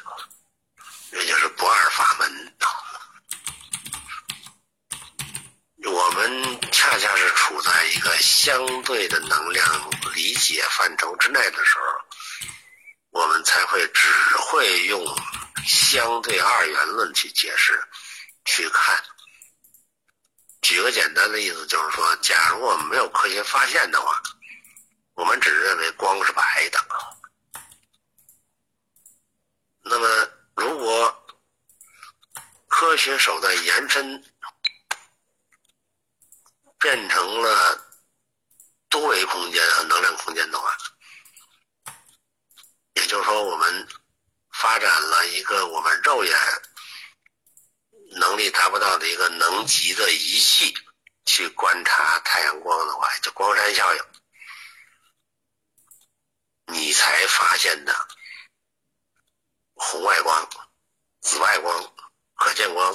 [1.12, 2.54] 也就是不二法门。
[5.84, 11.84] 我们恰恰是处在一个相对的能量理解范畴之内的时候，
[13.10, 15.04] 我们才会只会用
[15.64, 17.82] 相对二元论去解释、
[18.44, 19.02] 去看。
[20.68, 24.22] 举个简单的例子，就是说，假如我们没有科学发现的话，
[25.14, 26.78] 我们只认为光是白的。
[29.80, 31.26] 那么，如果
[32.66, 34.22] 科学手段延伸，
[36.78, 37.82] 变成了
[38.90, 40.76] 多维空间和能量空间的话，
[42.92, 43.88] 也就是说，我们
[44.52, 46.38] 发展了一个我们肉眼。
[48.10, 50.74] 能力达不到的一个能级的仪器
[51.24, 54.02] 去观察太阳光的话，叫光山效应，
[56.66, 57.94] 你才发现的
[59.74, 60.48] 红外光、
[61.20, 61.94] 紫外光、
[62.34, 62.92] 可见光、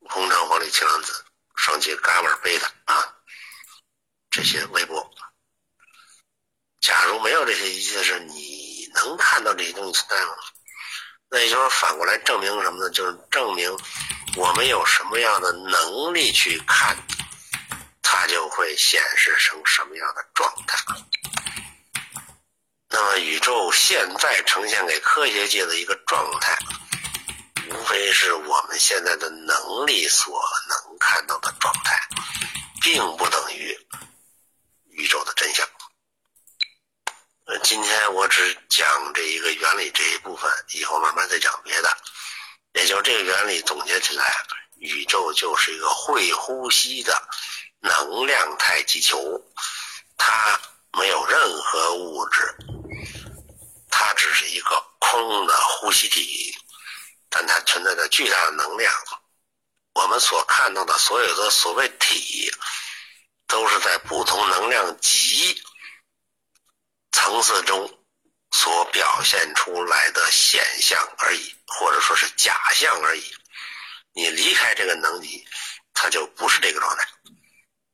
[0.00, 1.24] 红橙黄绿青蓝紫、
[1.54, 3.16] 双极伽马贝塔啊，
[4.30, 5.14] 这些微波。
[6.80, 10.36] 假如没有这些仪器的时候，你能看到这些东西存在吗？
[11.34, 12.88] 那也就是反过来证明什么呢？
[12.90, 13.68] 就是证明
[14.36, 16.96] 我们有什么样的能力去看，
[18.02, 20.78] 它就会显示成什么样的状态。
[22.88, 26.56] 那么宇宙现在呈现给科学界的一个状态，
[27.68, 32.00] 无非是我们现在的能力所能看到的状态，
[32.80, 33.76] 并不等于
[34.90, 35.63] 宇宙的真相。
[37.46, 41.94] 呃，今天我只讲这一个原理这一部分，以后慢慢再讲别的。
[42.72, 44.34] 也就这个原理总结起来，
[44.78, 47.14] 宇宙就是一个会呼吸的
[47.80, 49.20] 能量态气球，
[50.16, 50.58] 它
[50.98, 52.56] 没有任何物质，
[53.90, 56.56] 它只是一个空的呼吸体，
[57.28, 58.90] 但它存在着巨大的能量。
[59.92, 62.50] 我们所看到的所有的所谓体，
[63.46, 65.62] 都是在不同能量级。
[67.14, 67.88] 层次中
[68.50, 73.22] 所表现出来的现象而已，或者说是假象而已。
[74.14, 75.46] 你离开这个能级，
[75.92, 77.08] 它就不是这个状态。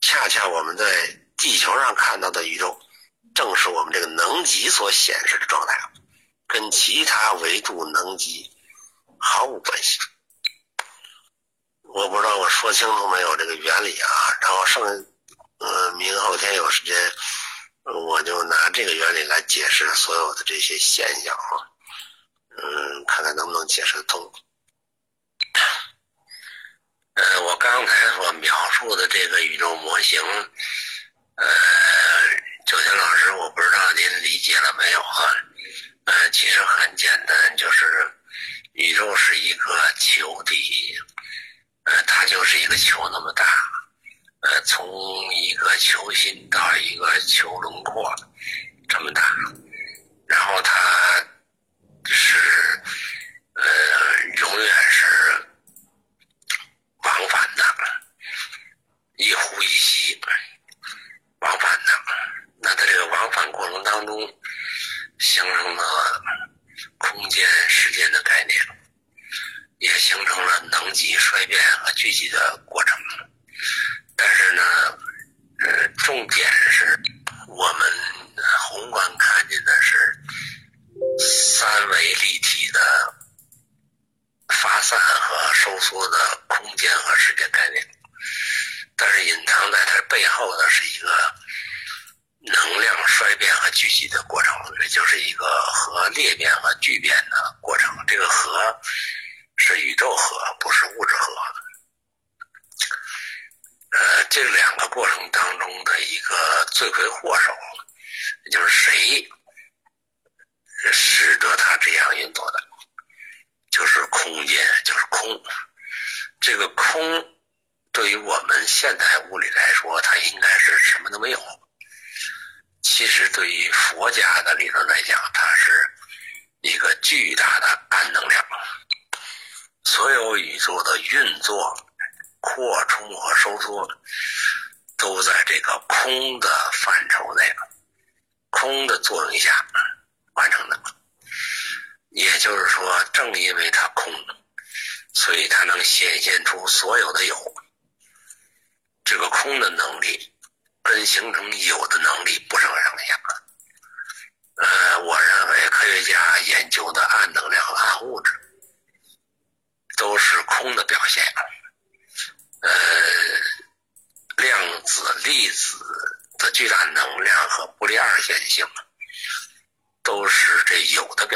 [0.00, 0.84] 恰恰我们在
[1.36, 2.80] 地球上看到的宇宙，
[3.34, 5.78] 正是我们这个能级所显示的状态，
[6.46, 8.50] 跟其他维度能级
[9.18, 9.98] 毫无关系。
[11.82, 14.08] 我不知道我说清楚没有这个原理啊？
[14.40, 14.82] 然后剩，
[15.58, 16.96] 呃，明后天有时间。
[17.84, 21.66] 我就拿这个原理来解释所有的这些现象啊，
[22.56, 24.32] 嗯，看看能不能解释得通。
[27.14, 30.20] 呃，我刚才所描述的这个宇宙模型，
[31.34, 31.48] 呃，
[32.66, 35.36] 九天老师，我不知道您理解了没有啊？
[36.04, 38.10] 呃，其实很简单，就是
[38.72, 40.96] 宇宙是一个球体，
[41.84, 43.44] 呃，它就是一个球那么大。
[44.40, 44.86] 呃，从
[45.34, 48.10] 一个球心到一个球轮廓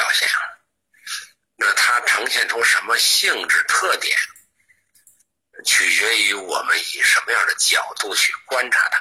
[0.05, 0.29] 表现。
[1.57, 4.15] 那它呈现出什么性质特点，
[5.65, 9.01] 取决于我们以什么样的角度去观察它。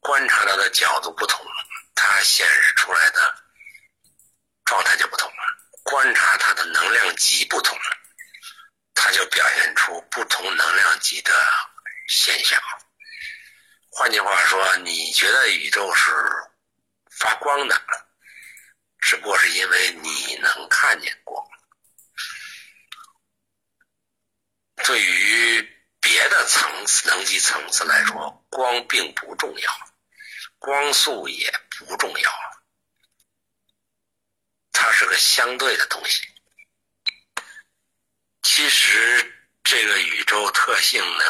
[0.00, 1.42] 观察它的角度不同，
[1.94, 3.34] 它显示出来的
[4.66, 5.36] 状态就不同了。
[5.84, 7.78] 观察它的能量级不同。
[8.94, 11.32] 它就表现出不同能量级的
[12.08, 12.60] 现象。
[13.90, 16.12] 换句话说，你觉得宇宙是
[17.12, 17.80] 发光的，
[19.00, 21.44] 只不过是因为你能看见光。
[24.84, 25.62] 对于
[26.00, 29.72] 别的层次、能级层次来说，光并不重要，
[30.58, 32.32] 光速也不重要，
[34.72, 36.26] 它是个相对的东西。
[38.42, 41.24] 其实，这个宇宙特性呢，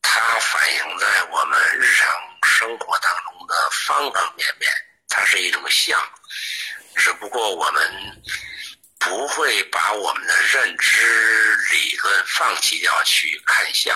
[0.00, 4.70] 它反映在我们日常生活当中的方方面面，
[5.14, 6.00] 它是一种相，
[6.96, 8.22] 只不过我们
[8.98, 13.94] 不会把我们的认知理论放弃掉去看相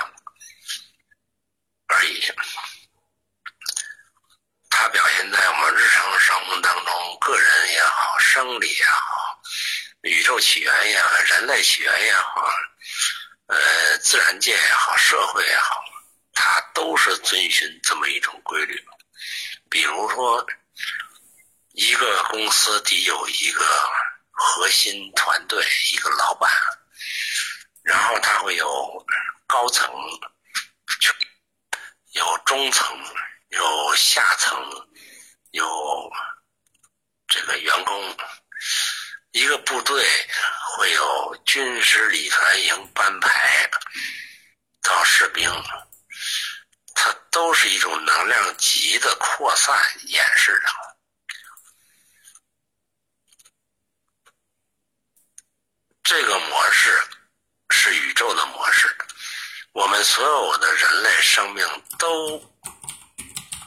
[1.87, 2.23] 而已。
[4.69, 9.41] 它表现在我们日常生活当中，个人也好，生理也好。
[10.03, 12.53] 宇宙起源也好，人类起源也好，
[13.47, 15.83] 呃，自然界也好，社会也好，
[16.35, 18.85] 它都是遵循这么一种规律。
[19.71, 20.47] 比如说，
[21.77, 23.63] 一个公司得有一个
[24.31, 25.63] 核心团队，
[25.93, 26.51] 一个老板，
[27.83, 29.07] 然后他会有
[29.47, 29.87] 高层，
[32.13, 32.99] 有中层，
[33.49, 34.59] 有下层，
[35.51, 36.11] 有
[37.29, 38.17] 这个员工。
[39.33, 40.03] 一个部队
[40.79, 43.71] 会有军师、礼团营、班排
[44.81, 45.47] 到士兵，
[46.95, 50.69] 它都是一种能量级的扩散演示的。
[56.03, 56.97] 这个模式
[57.71, 58.97] 是宇宙的模式，
[59.73, 61.67] 我们所有的人类生命
[61.99, 62.39] 都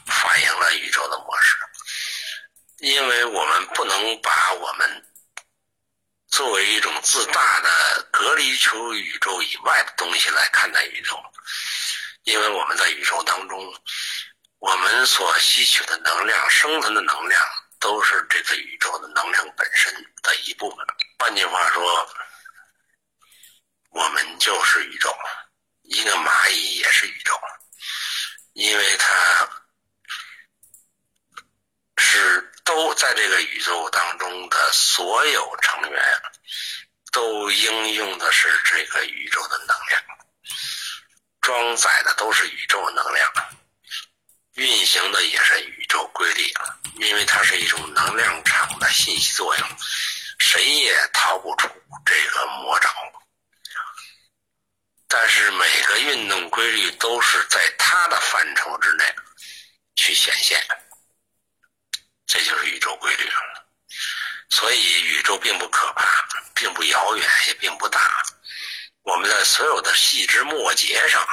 [0.05, 1.57] 反映了宇宙的模式，
[2.77, 5.05] 因为我们不能把我们。
[6.29, 7.69] 作为一种自大的
[8.11, 11.21] 隔离出宇宙以外的东西来看待宇宙，
[12.23, 13.73] 因为我们在宇宙当中，
[14.59, 17.43] 我们所吸取的能量、生存的能量，
[17.79, 20.85] 都是这个宇宙的能量本身的一部分。
[21.17, 22.09] 换句话说，
[23.89, 25.13] 我们就是宇宙，
[25.89, 27.33] 一个蚂蚁也是宇宙，
[28.53, 29.49] 因为它
[31.97, 32.45] 是。
[32.65, 36.21] 都在这个宇宙当中的所有成员，
[37.11, 40.03] 都应用的是这个宇宙的能量，
[41.41, 43.27] 装载的都是宇宙能量，
[44.53, 46.53] 运行的也是宇宙规律。
[46.97, 49.67] 因为它是一种能量场的信息作用，
[50.37, 51.67] 谁也逃不出
[52.05, 52.91] 这个魔爪。
[55.11, 59.03] 但是每个运动规律都是在它的范畴之内
[59.95, 60.63] 去显现，
[62.27, 63.27] 这就是宇宙规律。
[64.51, 66.05] 所以宇宙并不可怕，
[66.53, 68.23] 并不遥远，也并不大。
[69.01, 71.27] 我们在所有的细枝末节上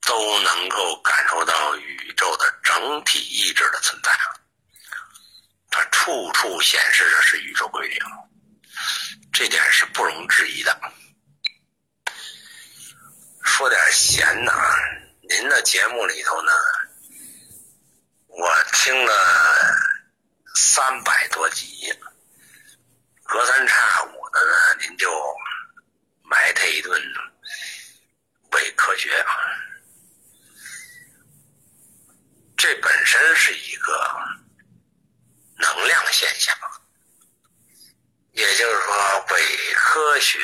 [0.00, 4.10] 都能够感受到宇宙的整体意志的存在，
[5.70, 8.00] 它处处显示的是宇宙规律，
[9.32, 10.92] 这点是不容置疑的。
[13.42, 14.78] 说点闲的啊，
[15.28, 16.52] 您的节目里头呢，
[18.28, 19.12] 我听了
[20.54, 21.92] 三百多集，
[23.24, 25.10] 隔三差五的呢，您就
[26.22, 27.00] 埋汰一顿
[28.52, 29.24] 伪科学，
[32.56, 33.92] 这本身是一个
[35.56, 36.56] 能量现象，
[38.32, 40.38] 也就是说伪科学。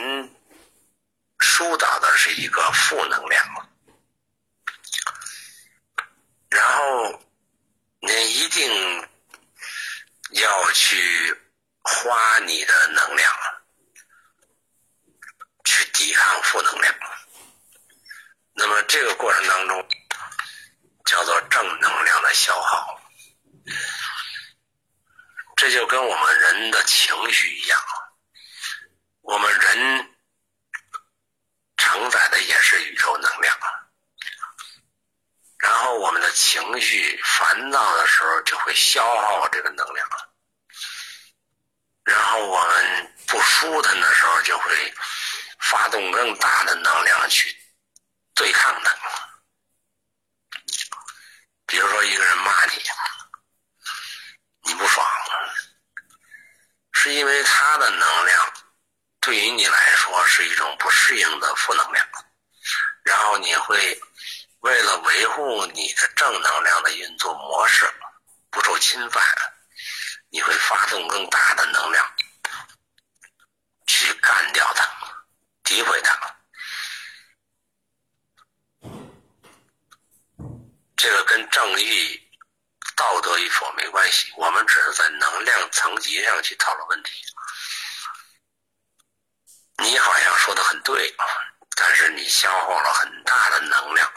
[0.00, 0.34] 您
[1.40, 3.70] 疏导的是一个负能量，
[6.48, 7.22] 然后
[8.00, 9.08] 您一定
[10.30, 11.38] 要去
[11.82, 13.30] 花你的能量
[15.64, 16.94] 去抵抗负能量。
[18.54, 19.88] 那么这个过程当中
[21.04, 22.98] 叫做正能量的消耗，
[25.56, 27.78] 这就跟我们人的情绪一样。
[29.30, 30.16] 我们人
[31.76, 33.56] 承载的也是宇宙能量，
[35.58, 40.08] 然后我们的情绪烦躁的时候就会消耗这个能量，
[42.02, 44.92] 然后我们不舒坦的时候就会
[45.60, 47.56] 发动更大的能量去
[48.34, 48.92] 对抗它。
[51.66, 52.82] 比如说一个人骂你，
[54.64, 55.06] 你不爽，
[56.94, 58.52] 是因为他的能量。
[59.20, 62.06] 对于你来说是一种不适应的负能量，
[63.04, 64.00] 然后你会
[64.60, 67.88] 为了维护你的正能量的运作模式
[68.50, 69.22] 不受侵犯，
[70.30, 72.14] 你会发动更大的能量
[73.86, 74.84] 去干掉它、
[75.64, 76.18] 诋毁它。
[80.96, 82.20] 这个跟正义、
[82.96, 87.22] 道德与否没关系，我们只是在能量层级上去讨论问题。
[89.80, 91.14] 你好像说的很对，
[91.74, 94.12] 但是你消耗了很大的能量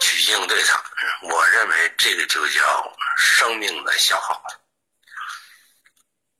[0.00, 0.82] 去应对它。
[1.22, 4.42] 我认为这个就叫生命的消耗，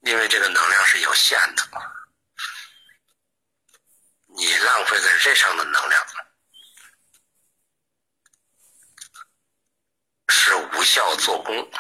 [0.01, 1.63] 因为这个能量是有限的，
[4.37, 6.07] 你浪费在这上的能量
[10.29, 11.71] 是无效做工。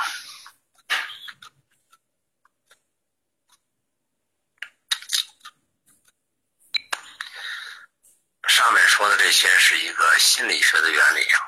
[8.56, 11.38] 上面说的这些是一个心理学的原理啊，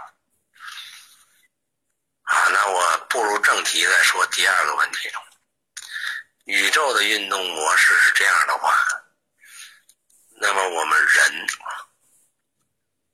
[2.25, 5.11] 啊，那我步入正题再说第二个问题。
[6.45, 8.79] 宇宙的运动模式是这样的话，
[10.39, 11.47] 那么我们人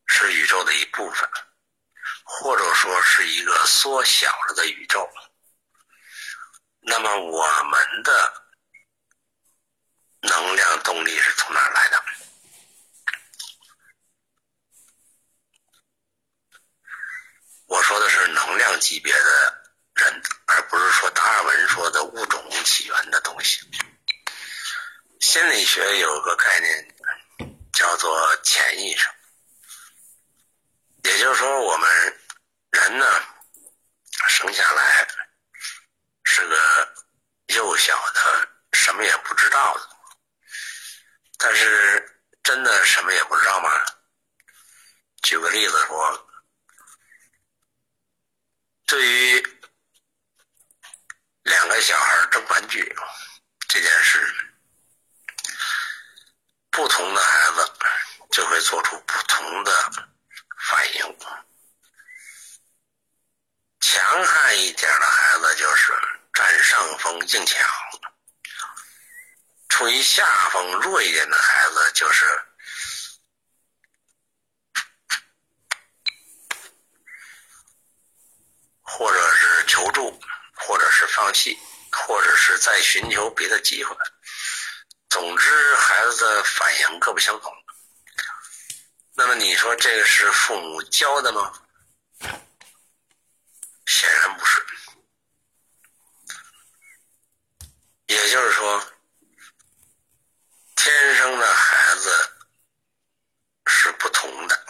[0.06, 1.30] 是宇宙的一部分，
[2.24, 5.08] 或者说是一个缩小了的宇宙。
[6.80, 8.42] 那么我们的
[10.22, 12.04] 能量动力是从哪来的？
[17.74, 19.62] 我说的是能量级别的
[19.94, 23.68] 人，而不是说达尔文说的物种起源的东西。
[25.18, 26.96] 心理学有个概念
[27.72, 29.08] 叫做潜意识，
[31.02, 31.90] 也就是说，我们
[32.70, 33.06] 人呢
[34.28, 35.08] 生下来
[36.22, 36.94] 是个
[37.48, 39.88] 幼小的，什么也不知道的。
[41.38, 43.68] 但是真的什么也不知道吗？
[45.24, 46.30] 举个例子说。
[48.94, 49.58] 对于
[51.42, 52.96] 两个小孩争玩具
[53.66, 54.24] 这件事，
[56.70, 57.72] 不同的孩子
[58.30, 59.90] 就会做出不同的
[60.70, 61.18] 反应。
[63.80, 65.92] 强悍一点的孩子就是
[66.32, 67.68] 占上风硬抢，
[69.70, 72.24] 处于下风弱一点的孩子就是。
[78.84, 80.20] 或者是求助，
[80.52, 81.58] 或者是放弃，
[81.90, 83.96] 或者是再寻求别的机会。
[85.08, 87.52] 总之，孩子的反应各不相同。
[89.16, 91.52] 那么你说这个是父母教的吗？
[93.86, 94.64] 显然不是。
[98.06, 98.84] 也就是说，
[100.76, 102.30] 天生的孩子
[103.66, 104.66] 是不同的。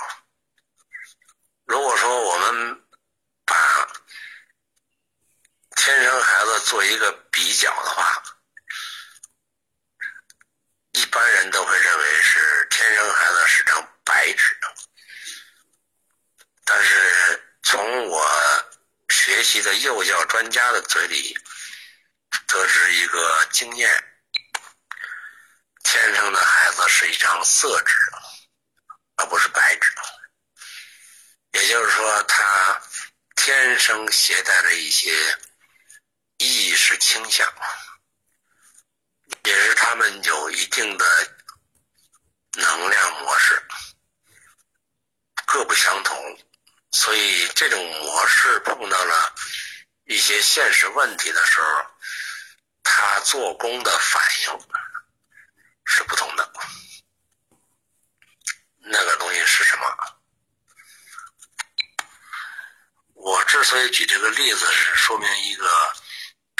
[1.65, 2.85] 如果说我们
[3.45, 3.55] 把
[5.77, 8.21] 天生孩子做一个比较的话，
[10.91, 14.57] 一般人都会认为是天生孩子是张白纸。
[16.65, 18.29] 但是从我
[19.09, 21.33] 学习的幼教专家的嘴里
[22.49, 23.89] 得知一个经验：
[25.85, 27.95] 天生的孩子是一张色纸，
[29.15, 29.93] 而不是白纸。
[31.53, 32.83] 也就是说，他
[33.37, 35.39] 天生携带了一些
[36.45, 37.51] 意识倾向，
[39.45, 41.07] 也是他们有一定的
[42.53, 43.67] 能量模式，
[45.47, 46.39] 各不相同。
[46.93, 49.35] 所以，这种模式碰到了
[50.05, 51.67] 一些现实问题的时候，
[52.83, 54.61] 他做工的反应
[55.87, 56.53] 是不同的。
[58.77, 59.97] 那个东西是什么？
[63.15, 65.67] 我之所以举这个例子，是说明一个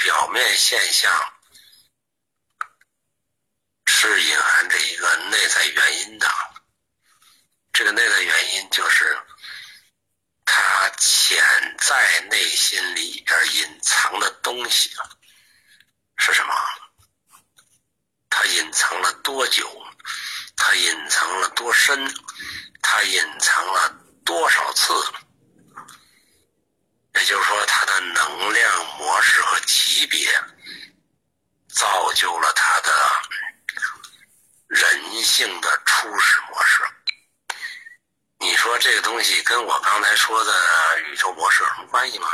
[0.05, 1.11] 表面现象
[3.87, 6.31] 是隐含着一个内在原因的。
[7.73, 9.19] 这个内在原因就是
[10.45, 11.43] 他潜
[11.79, 14.91] 在内心里边隐藏的东西
[16.17, 16.53] 是什么？
[18.29, 19.67] 他隐藏了多久？
[20.55, 22.15] 他隐藏了多深？
[22.83, 23.89] 他隐藏了
[24.23, 24.93] 多少次？
[27.17, 30.29] 也就是说，它的能量模式和级别，
[31.69, 32.91] 造就了它的
[34.67, 36.83] 人性的初始模式。
[38.39, 40.53] 你说这个东西跟我刚才说的
[41.07, 42.27] 宇宙模式有什么关系吗？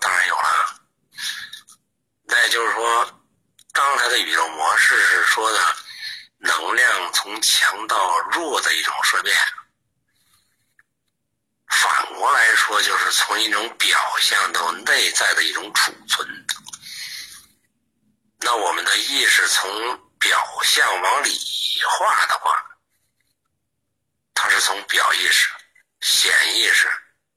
[0.00, 0.80] 当然有了。
[2.24, 3.22] 那也就是说，
[3.72, 5.76] 刚才的宇宙模式是说的
[6.38, 9.36] 能量从强到弱的一种衰变。
[11.72, 16.46] 反过来说，就是从一种表象到内在的一种储存。
[18.38, 19.68] 那我们的意识从
[20.18, 21.30] 表象往里
[21.88, 22.54] 化的话，
[24.34, 25.48] 它是从表意识、
[26.00, 26.88] 显意识、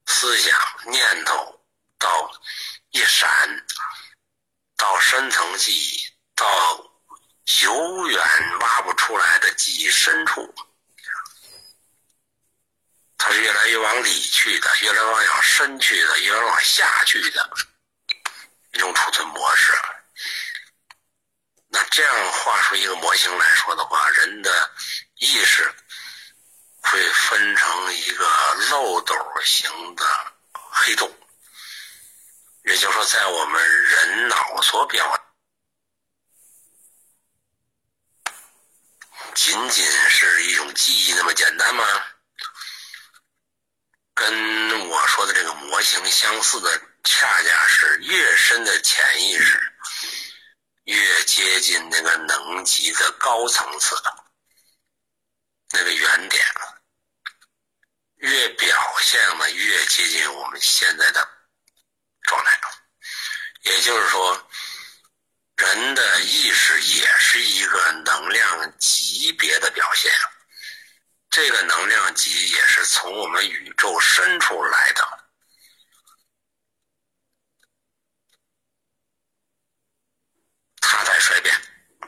[0.08, 1.66] 思想、念头
[1.98, 2.32] 到
[2.92, 3.66] 一闪，
[4.76, 5.98] 到深层记忆，
[6.36, 6.46] 到
[7.46, 8.20] 久远
[8.60, 10.54] 挖不出来的记忆深处。
[13.26, 17.50] 它是越来越往里去的，越来越往深去的，越来越往下去的
[18.74, 19.74] 一种储存模式。
[21.70, 24.72] 那这样画出一个模型来说的话，人的
[25.16, 25.74] 意识
[26.82, 28.30] 会分成一个
[28.70, 30.06] 漏斗形的
[30.52, 31.12] 黑洞，
[32.66, 35.20] 也就是说，在我们人脑所表，
[39.34, 41.84] 仅仅是一种记忆那么简单吗？
[44.16, 49.62] 跟我说的这个模型相似的，恰恰是越深的潜意识，
[50.86, 54.26] 越接近那个能级的高层次的
[55.72, 56.82] 那个原点了，
[58.16, 61.28] 越表现的越接近我们现在的
[62.22, 62.60] 状态。
[63.64, 64.48] 也就是说，
[65.58, 70.12] 人的意识也是一个能量级别的表现。
[71.36, 75.04] 这个能量级也是从我们宇宙深处来的，
[80.80, 81.54] 它在衰变，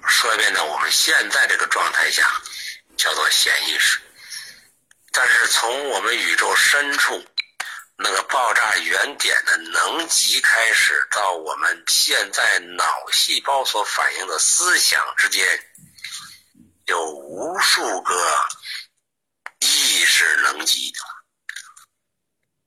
[0.07, 2.41] 衰变到我们现在这个状态下，
[2.95, 3.99] 叫做潜意识。
[5.11, 7.21] 但是从我们宇宙深处
[7.97, 15.45] 那个爆炸原点的能级开始，到我们现在脑细胞所反映的思想之间，
[16.85, 18.47] 有无数个。
[19.87, 20.93] 意识能级，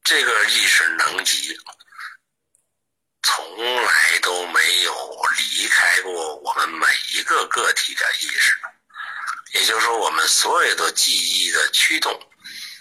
[0.03, 1.55] 这个意识能级
[3.23, 8.59] 从来都没有离开过我们每一个个体的意识。
[9.53, 12.19] 也就是说，我们所有的记忆的驱动，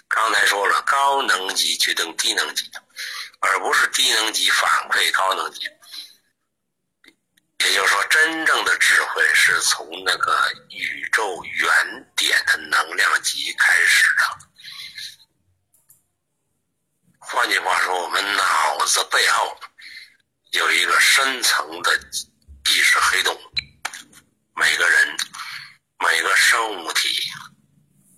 [0.08, 2.70] 刚才说了，高能级驱动低能级，
[3.40, 5.68] 而不是低能级反馈高能级。
[7.70, 14.24] 也就是说，真正的智慧是从那个宇宙原点的能量级开始的。
[17.20, 19.56] 换句话说，我们脑子背后
[20.50, 21.96] 有一个深层的
[22.68, 23.40] 意识黑洞。
[24.56, 25.16] 每个人、
[26.00, 27.22] 每个生物体，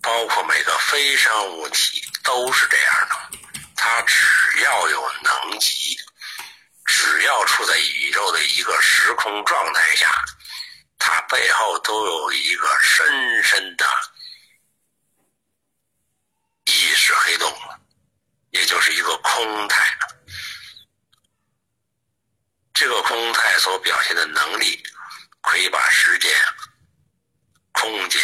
[0.01, 3.37] 包括每个非生物体都是这样的，
[3.75, 4.25] 它只
[4.63, 5.95] 要有能级，
[6.85, 10.09] 只要处在宇宙的一个时空状态下，
[10.97, 13.85] 它背后都有一个深深的
[16.65, 17.51] 意识黑洞，
[18.51, 19.97] 也就是一个空态。
[22.73, 24.83] 这个空态所表现的能力，
[25.41, 26.31] 可以把时间、
[27.71, 28.21] 空间。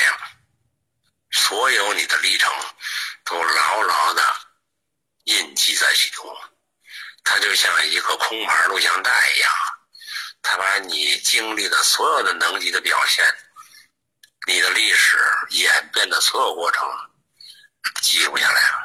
[1.32, 2.51] 所有你的历程
[3.24, 4.36] 都牢牢的
[5.26, 6.26] 印记在其中，
[7.32, 9.51] 它就像一个空盘录像带一样，
[10.41, 13.23] 它把你经历的所有的能级的表现，
[14.47, 15.15] 你的历史
[15.49, 16.84] 演变的所有过程
[18.01, 18.84] 记录下来了。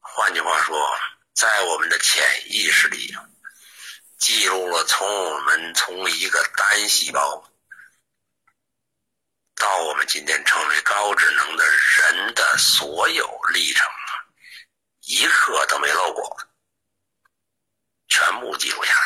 [0.00, 0.98] 换句话说，
[1.32, 3.14] 在我们的潜意识里，
[4.18, 7.48] 记录了从我们从一个单细胞。
[9.54, 13.88] 到我们今天成为高智能的人的所有历程，
[15.02, 16.36] 一刻都没漏过，
[18.08, 19.00] 全部记录下来，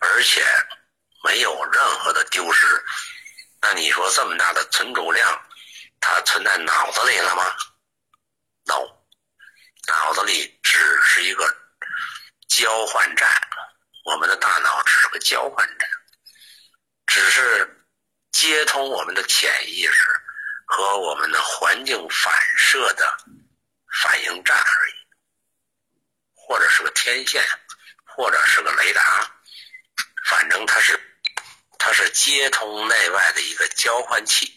[0.00, 0.44] 而且
[1.24, 2.66] 没有任何的丢失。
[3.60, 5.42] 那你说这么大的存储量，
[6.00, 7.44] 它存在脑子里了吗
[8.64, 8.86] ？no，
[9.88, 11.56] 脑子里只是一个
[12.48, 13.30] 交换站，
[14.04, 15.88] 我们的大脑只是个交换站，
[17.06, 17.74] 只是。
[18.30, 20.06] 接通我们的潜意识
[20.66, 23.16] 和我们的环境反射的
[24.00, 24.94] 反应站而已，
[26.34, 27.42] 或者是个天线，
[28.18, 29.30] 或者是个雷达，
[30.26, 31.00] 反正它是
[31.78, 34.56] 它是接通内外的一个交换器。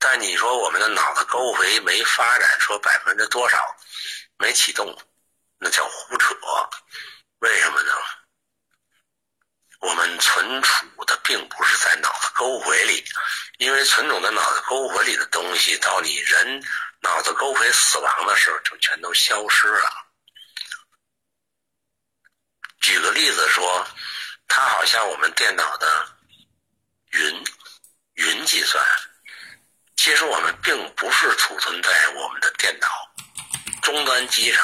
[0.00, 3.56] 但你说我们的脑子沟回没发展，说百分之多少
[4.36, 4.84] 没启动，
[5.58, 6.34] 那叫胡扯。
[7.38, 7.92] 为什么呢？
[9.78, 13.04] 我们存储的并不是在脑子沟回里，
[13.58, 16.60] 因为存储在脑子沟回里的东西，到你人
[17.00, 20.03] 脑子沟回死亡的时候，就全都消失了。
[22.84, 23.86] 举个例子说，
[24.46, 26.06] 它好像我们电脑的
[27.12, 27.44] 云
[28.12, 28.84] 云计算，
[29.96, 32.88] 其实我们并不是储存在我们的电脑
[33.80, 34.62] 终端机上，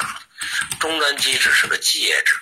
[0.79, 2.39] 终端机只是个介质。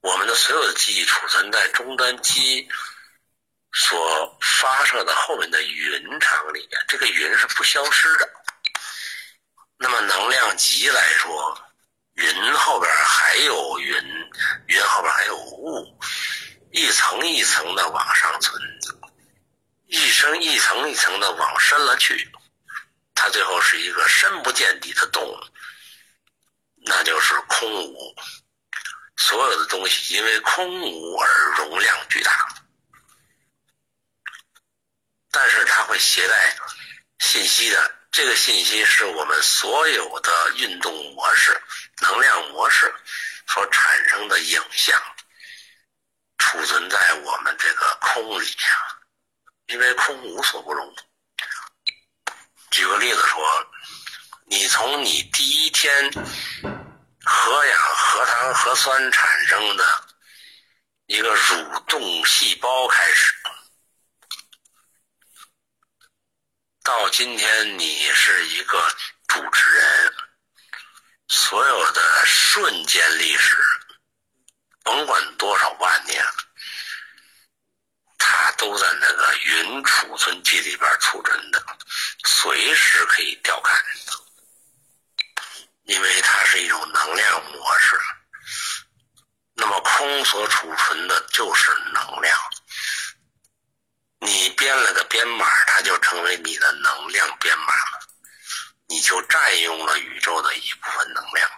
[0.00, 2.68] 我们的所有的记忆储存在终端机
[3.72, 8.28] 所发射的后面的云场里面，这个云是不消失的。
[9.78, 11.56] 那么能量级来说，
[12.14, 13.94] 云后边还有云，
[14.66, 15.98] 云后边还有雾，
[16.70, 18.62] 一层一层的往上存，
[19.86, 22.30] 一层一层一层的往深了去，
[23.14, 25.22] 它最后是一个深不见底的洞，
[26.86, 28.14] 那就是空无。
[29.16, 32.48] 所有的东西因为空无而容量巨大，
[35.30, 36.56] 但是它会携带
[37.18, 37.94] 信息的。
[38.10, 41.60] 这个信息是我们所有的运动模式、
[42.04, 42.94] 能量模式
[43.46, 45.00] 所产生的影像，
[46.38, 48.58] 储存在我们这个空里面。
[49.66, 50.94] 因为空无所不容。
[52.70, 53.66] 举个例子说，
[54.46, 56.10] 你从你第一天。
[57.26, 60.08] 核氧、核糖、核酸产生的
[61.06, 63.32] 一个蠕动细胞开始，
[66.82, 68.78] 到今天你是一个
[69.26, 70.13] 主持人，
[71.28, 73.56] 所有的瞬间历史，
[74.82, 76.24] 甭管多少万年，
[78.18, 81.64] 它都在那个云储存机里边储存的，
[82.24, 83.82] 随时可以调看。
[85.84, 88.00] 因为它是一种能量模式，
[89.54, 92.38] 那么空所储存的就是能量。
[94.20, 97.74] 你编了个编码，它就成为你的能量编码，
[98.94, 101.50] 你就占用了宇宙的一部分能量。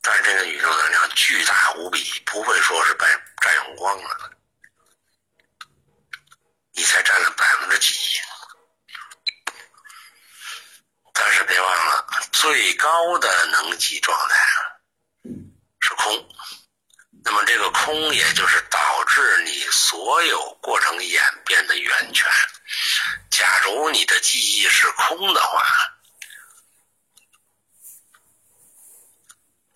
[0.00, 3.04] 但是这个宇宙能量巨大无比，不会说是被
[3.42, 4.30] 占用光了，
[6.72, 7.94] 你才占了百分之几。
[11.12, 14.40] 但是别忘了，最高的能级状态
[15.80, 16.28] 是空。
[17.24, 22.26] 那么这个空，也就是导致你所有过程演变的源泉。
[23.30, 25.62] 假如你的记忆是空的话，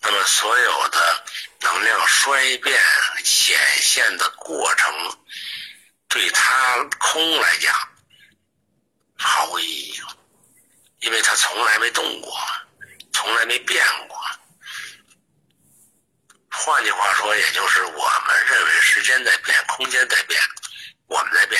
[0.01, 1.23] 那么所有的
[1.61, 2.81] 能量衰变
[3.23, 4.93] 显现的过程，
[6.07, 7.73] 对它空来讲
[9.17, 10.01] 毫无意义。
[11.01, 12.31] 因为它从来没动过，
[13.11, 14.19] 从来没变过。
[16.51, 20.39] 换句话说，也就是我们认为时间在变，空间在变，
[21.07, 21.59] 我们在变。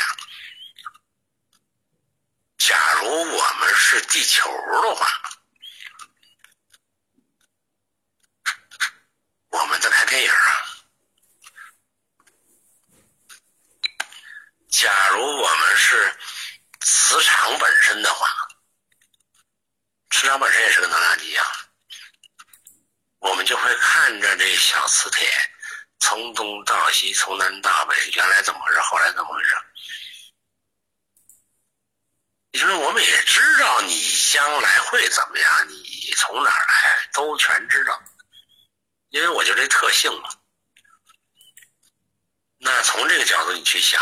[2.59, 4.47] 假如我们是地球
[4.83, 5.11] 的话，
[9.51, 10.65] 我们在拍电影啊。
[14.69, 16.17] 假如我们是
[16.81, 18.27] 磁场本身的话，
[20.09, 21.45] 磁场本身也是个能量机啊。
[23.19, 25.29] 我们就会看着这小磁铁
[25.99, 29.55] 从东到西，从南到北，原来怎么回事，后来怎么回事？
[32.51, 38.01] 因为我们也知道你将来会怎么样，你从哪儿来都全知道，
[39.11, 40.29] 因为我就这特性嘛。
[42.57, 44.01] 那从这个角度你去想，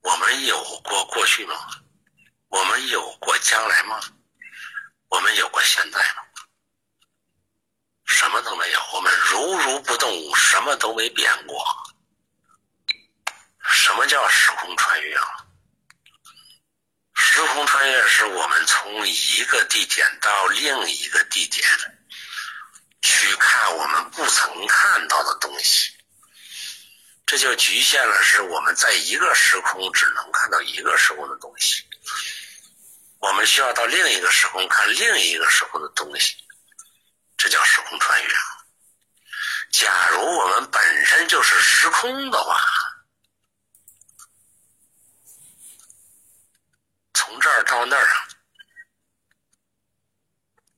[0.00, 1.54] 我们有过过去吗？
[2.48, 4.00] 我们有过将来吗？
[5.08, 6.22] 我们有过现在吗？
[8.06, 11.64] 什么都没有，我们如如不动，什么都没变过。
[13.62, 15.46] 什么叫时空穿越啊？
[17.14, 21.66] 时空穿越是我们从一个地点到另一个地点，
[23.10, 25.92] 去看我们不曾看到的东西。
[27.26, 31.82] 这就局限了，是我们在一个时空只能看到一个时空的东西。
[33.18, 36.36] 我们需要到另一个时空看另一个时空的东西，
[37.36, 38.28] 这叫时空穿越。
[39.72, 42.60] 假如我们本身就是时空的话。
[47.12, 48.28] 从这儿到那儿，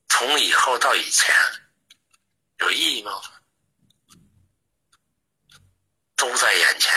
[0.09, 1.33] 从以后到以前，
[2.63, 3.21] 有意义吗？
[6.15, 6.91] 都在眼前。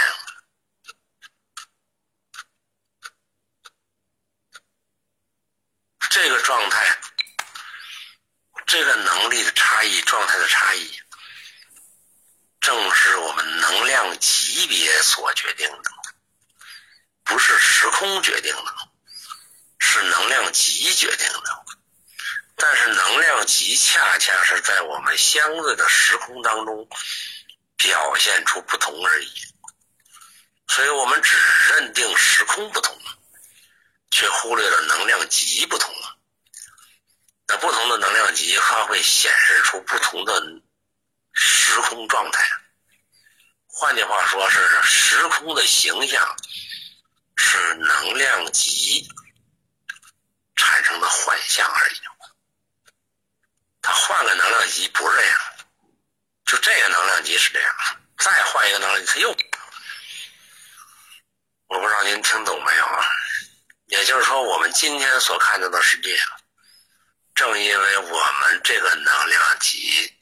[6.09, 6.99] 这个状态，
[8.67, 10.99] 这个能力的差异，状态的差异，
[12.61, 15.91] 正是我们能量级别所决定的，
[17.25, 18.75] 不是时空决定的。
[19.79, 21.65] 是能量级决定的，
[22.57, 26.89] 但是能量级恰恰是在我们相对的时空当中
[27.77, 29.31] 表现出不同而已，
[30.67, 31.37] 所以我们只
[31.69, 32.99] 认定时空不同，
[34.11, 35.95] 却忽略了能量级不同。
[37.47, 40.43] 那不同的能量级，它会显示出不同的
[41.33, 42.45] 时空状态。
[43.67, 46.37] 换句话说，是时空的形象
[47.37, 49.07] 是能量级。
[50.59, 52.01] 产生的幻象而已，
[53.87, 55.41] 他换个能量级不是这样，
[56.45, 57.73] 就这个能量级是这样，
[58.19, 59.31] 再换一个能量级他又，
[61.69, 63.09] 我不知道您听懂没有啊？
[63.85, 66.21] 也就是说，我们今天所看到的世界，
[67.33, 70.13] 正因为我们这个能量级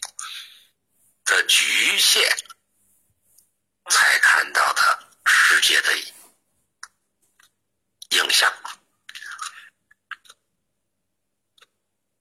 [1.25, 2.37] 的局限，
[3.89, 5.97] 才看到的世界的
[8.11, 8.53] 影像。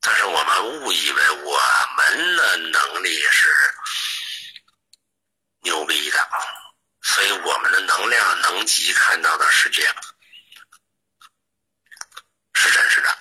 [0.06, 1.58] 但是我们误以为我
[1.96, 3.50] 们的能力是
[5.62, 6.30] 牛逼的，
[7.14, 9.82] 所以我们的能量能级看到的世界
[12.54, 13.18] 是真实的。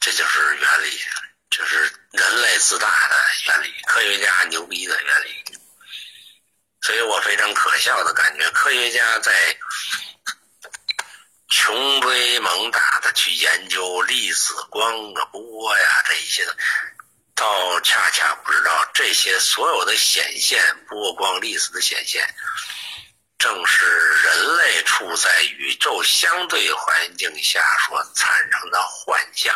[0.00, 0.98] 这就是原理，
[1.50, 1.76] 就是
[2.12, 3.16] 人类自大的
[3.48, 5.44] 原理，科学家牛逼的原理。
[6.80, 9.32] 所以我非常可笑的感觉，科学家在。
[11.46, 16.56] 穷追猛打的去研究粒子、光啊、波呀这一些的，
[17.34, 22.24] 倒恰恰不知道这些所有的显现波光粒子的显现，
[23.38, 29.54] 正是人类处在宇宙相对环境下所产生的幻象，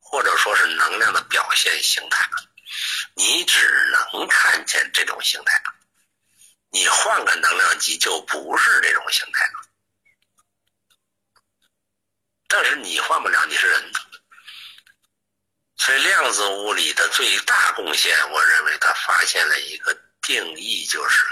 [0.00, 2.28] 或者说是能量的表现形态。
[3.14, 3.68] 你只
[4.12, 5.62] 能看见这种形态，
[6.70, 9.52] 你换个能量级就不是这种形态了。
[12.48, 13.92] 但是你换不了，你是人。
[15.84, 21.26] 所以量子物理的最大贡献，我认为它发现了一个定义，就是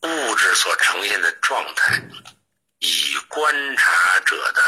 [0.00, 2.00] 物质所呈现的状态
[2.78, 4.62] 与观察者的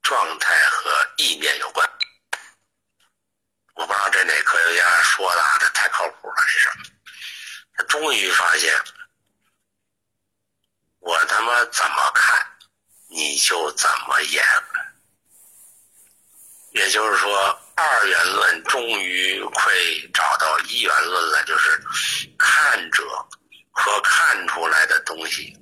[0.00, 1.86] 状态和意念有关。
[3.74, 6.70] 我不知道这哪科学家说的，这太靠谱了，这事
[7.74, 8.74] 他终于发现。
[11.00, 12.49] 我他妈怎么看，
[13.10, 14.44] 你就怎么演。
[16.72, 21.82] 也就是说，二元论终于会找到一元论了，就是
[22.38, 23.02] 看者
[23.72, 25.52] 和看出来的东西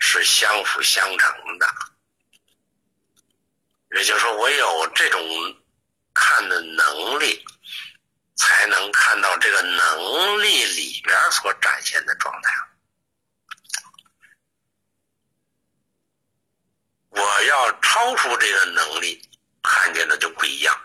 [0.00, 1.66] 是相辅相成的。
[3.96, 5.20] 也就是说，我有这种
[6.12, 7.44] 看的能力，
[8.34, 12.52] 才能看到这个能力里边所展现的状态。
[17.10, 19.20] 我要超出这个能力，
[19.62, 20.80] 看见的就不一样。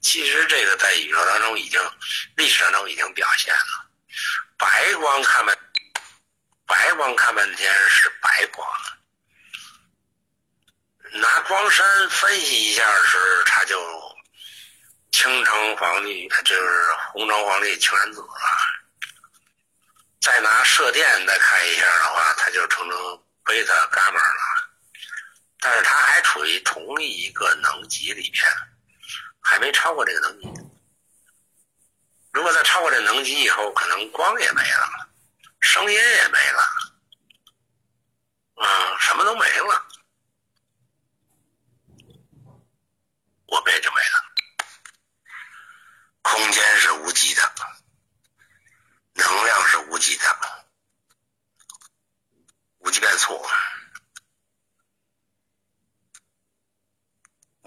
[0.00, 1.80] 其实这个在宇宙当中已经，
[2.36, 3.86] 历史当中已经表现了。
[4.56, 5.58] 白光看半，
[6.66, 8.66] 白光看半天是白光。
[11.12, 13.78] 拿光山分析一下时，它就
[15.12, 18.28] 青橙黄绿，就是红橙黄绿青蓝紫了。
[20.20, 24.55] 再拿射电再看一下的话，它就成成贝塔伽马了。
[25.68, 28.46] 但是它还处于同一个能级里边，
[29.40, 30.48] 还没超过这个能级。
[32.30, 35.10] 如果再超过这能级以后，可能光也没了，
[35.58, 36.62] 声音也没了，
[38.62, 39.88] 嗯，什么都没了。
[43.48, 44.24] 我们也就没了。
[46.22, 47.42] 空间是无极的，
[49.14, 50.24] 能量是无极的，
[52.78, 53.44] 无极变速，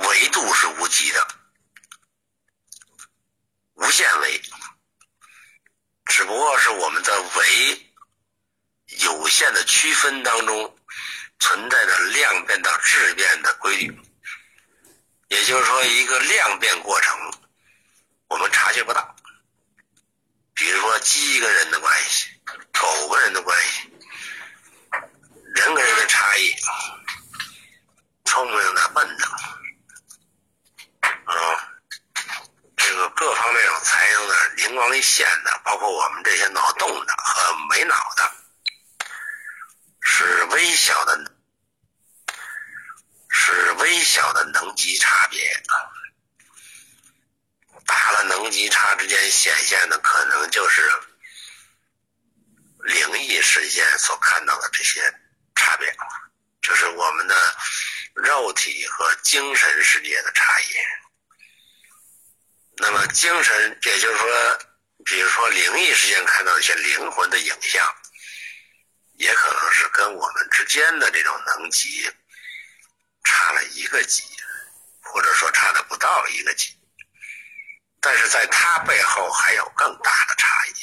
[0.08, 1.28] 维度是无极的，
[3.76, 4.42] 无限维，
[6.06, 7.92] 只不过是我们在维
[9.00, 10.78] 有限的区分当中
[11.40, 14.00] 存在的量变到质变的规律。
[15.28, 17.16] 也就是说，一个量变过程，
[18.30, 19.16] 我们察觉不到。
[20.56, 22.30] 比如说，鸡跟人的关系，
[22.74, 23.90] 狗跟人的关系，
[25.56, 26.56] 人跟人的差异，
[28.26, 29.28] 聪明的、笨的，
[31.38, 31.70] 啊，
[32.76, 38.32] 这个各方面有才能的、灵光一现的，包括我们这些脑动的和没脑的，
[40.02, 41.36] 是微小的。
[43.32, 45.74] 是微小的能级差别啊，
[47.86, 50.92] 大了能级差之间显现的可能就是
[52.80, 55.02] 灵异事件所看到的这些
[55.56, 55.96] 差别，
[56.62, 57.36] 就是我们的
[58.16, 60.66] 肉体和精神世界的差异。
[62.80, 64.60] 那么精神，也就是说，
[65.06, 67.86] 比如说灵异事件看到一些灵魂的影像，
[69.14, 72.10] 也可能是跟我们之间的这种能级。
[73.26, 74.24] 差了一个级，
[75.02, 76.74] 或者说差的不到一个级，
[78.00, 80.74] 但是在它背后还有更大的差异。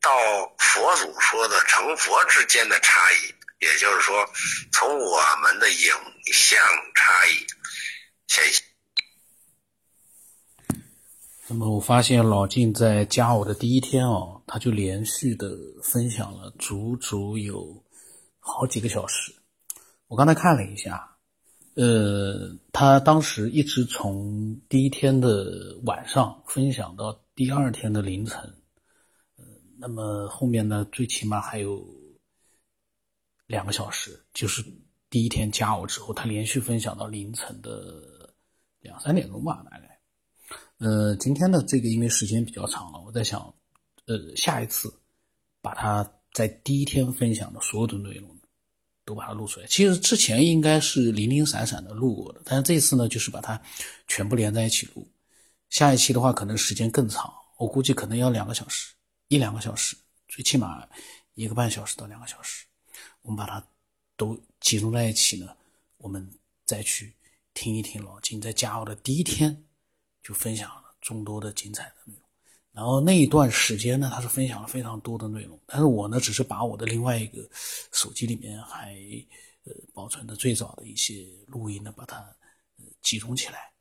[0.00, 4.32] 到佛祖说的成佛之间的差异，也就是说，
[4.72, 5.92] 从我们的影
[6.32, 6.58] 像
[6.94, 7.46] 差异
[8.28, 8.64] 显现。
[11.50, 17.82] 那么我发现老晋在加我的第一天哦，他就连续的分享了足足有
[18.38, 19.32] 好几个小时。
[20.08, 21.16] 我刚才看了一下，
[21.74, 28.42] 呃，他当时一直从第一天的晚上分享到第二天的凌晨，
[29.38, 29.44] 呃，
[29.78, 31.82] 那么后面呢，最起码还有
[33.46, 34.62] 两个小时，就是
[35.08, 38.34] 第一天加我之后，他连续分享到凌晨的
[38.80, 39.87] 两三点钟吧，大概。
[40.78, 43.54] 呃，今天的这个因为时间比较长了，我在想，
[44.06, 44.92] 呃，下一次
[45.60, 48.28] 把它在第一天分享的所有的内容。
[49.04, 49.66] 都把它录出来。
[49.68, 53.58] 其实之前应该是零零散散的录过的，但是这次呢，就是把它
[54.06, 55.10] 全部连在一起录。
[55.70, 58.92] 下一期的话，可能时间更长，我估计可能要两个小时，
[59.28, 59.96] 一两个小时，
[60.28, 60.86] 最起码
[61.32, 62.66] 一个半小时到两个小时。
[63.22, 63.66] 我们把它
[64.14, 65.56] 都集中在一起呢，
[65.96, 66.30] 我们
[66.66, 67.14] 再去
[67.54, 69.64] 听一听老金在加奥的第一天
[70.28, 72.22] 就分享了众多的精彩的内容。
[72.70, 77.48] 然后那一段时间呢，他是分享了非常多的内容，但是我呢，只是把我的另外一个
[77.92, 78.94] 手机里面还
[79.64, 82.18] 呃保存的最早的一些录音呢，把它
[82.76, 83.72] 呃集中起来，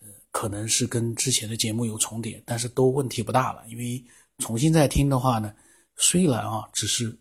[0.00, 4.02] 呃，可能是跟之前的节目有重叠，但是都问题不大了，因为
[4.38, 5.54] 重新再听的话呢，
[5.96, 7.14] 虽然啊只是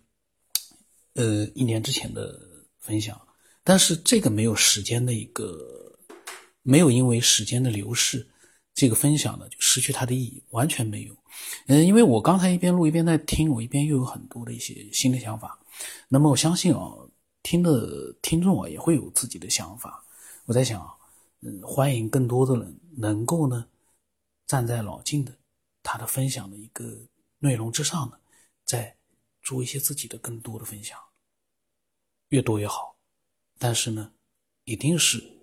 [1.15, 2.39] 呃一年之前的
[2.80, 3.19] 分享，
[3.65, 5.99] 但是这个没有时间的一个，
[6.61, 8.26] 没有因为时间的流逝。
[8.74, 11.15] 这个分享呢，就失去它的意义，完全没有。
[11.67, 15.59] 嗯，因为我刚才一边录一边在听，我一边又有很多的一些新的想法。
[16.07, 16.91] 那么我相信啊，
[17.43, 20.03] 听的听众啊也会有自己的想法。
[20.45, 20.89] 我在想，
[21.41, 23.67] 嗯，欢迎更多的人能够呢，
[24.47, 25.38] 站在老静的
[25.84, 26.97] 他的分享的一个
[27.39, 28.17] 内容之上呢，
[28.65, 28.95] 再
[29.41, 30.97] 做一些自己的更多的分享，
[32.30, 32.97] 越多越好。
[33.59, 34.11] 但是呢，
[34.63, 35.40] 一定是。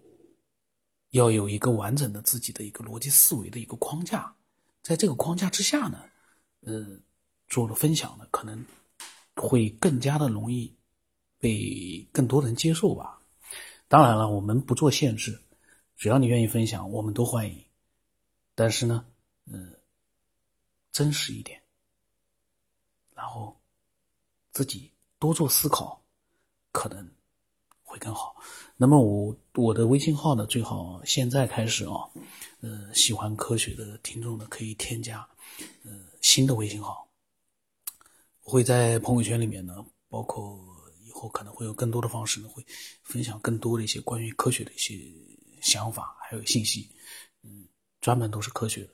[1.19, 4.35] 要有一个完整的自己的一个逻辑思维的一个框架，
[4.83, 6.03] 在这个框架之下呢，
[6.61, 6.99] 呃，
[7.49, 8.65] 做了分享呢，可能
[9.35, 10.75] 会更加的容易
[11.39, 13.21] 被更多人接受吧。
[13.89, 15.43] 当然了，我们不做限制，
[15.97, 17.65] 只要你愿意分享，我们都欢迎。
[18.55, 19.05] 但是呢，
[19.47, 19.75] 嗯，
[20.93, 21.61] 真实一点，
[23.15, 23.59] 然后
[24.53, 26.03] 自己多做思考，
[26.73, 27.09] 可能
[27.83, 28.37] 会更好。
[28.77, 32.09] 那么我我的微信号呢，最好现在开始啊，
[32.61, 35.29] 呃，喜欢科学的听众呢，可以添加
[35.83, 35.91] 呃
[36.23, 37.09] 新的微信号。
[38.45, 40.65] 我会在朋友圈里面呢，包括
[41.03, 42.65] 以后可能会有更多的方式呢，会
[43.03, 44.95] 分享更多的一些关于科学的一些
[45.61, 46.89] 想法还有信息，
[47.43, 47.67] 嗯，
[48.01, 48.91] 专门都是科学的。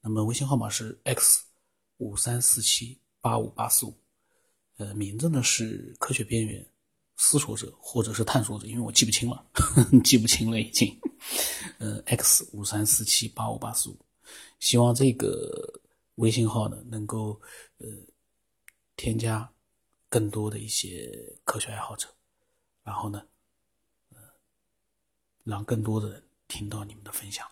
[0.00, 1.42] 那么微信号码是 x
[1.96, 3.92] 五三四七八五八四五，
[4.76, 6.64] 呃，名字呢是科学边缘
[7.16, 9.46] 思索者或者是探索者，因为我记不清了，
[10.04, 10.98] 记不清了已经。
[11.78, 13.96] 呃，x 五三四七八五八四五，
[14.60, 15.80] 希望这个
[16.16, 17.40] 微信号呢能够
[17.78, 17.86] 呃
[18.96, 19.50] 添加
[20.08, 22.08] 更多的一些科学爱好者，
[22.82, 23.26] 然后呢，
[24.10, 24.18] 呃，
[25.44, 27.48] 让更多的人听到你们的分享。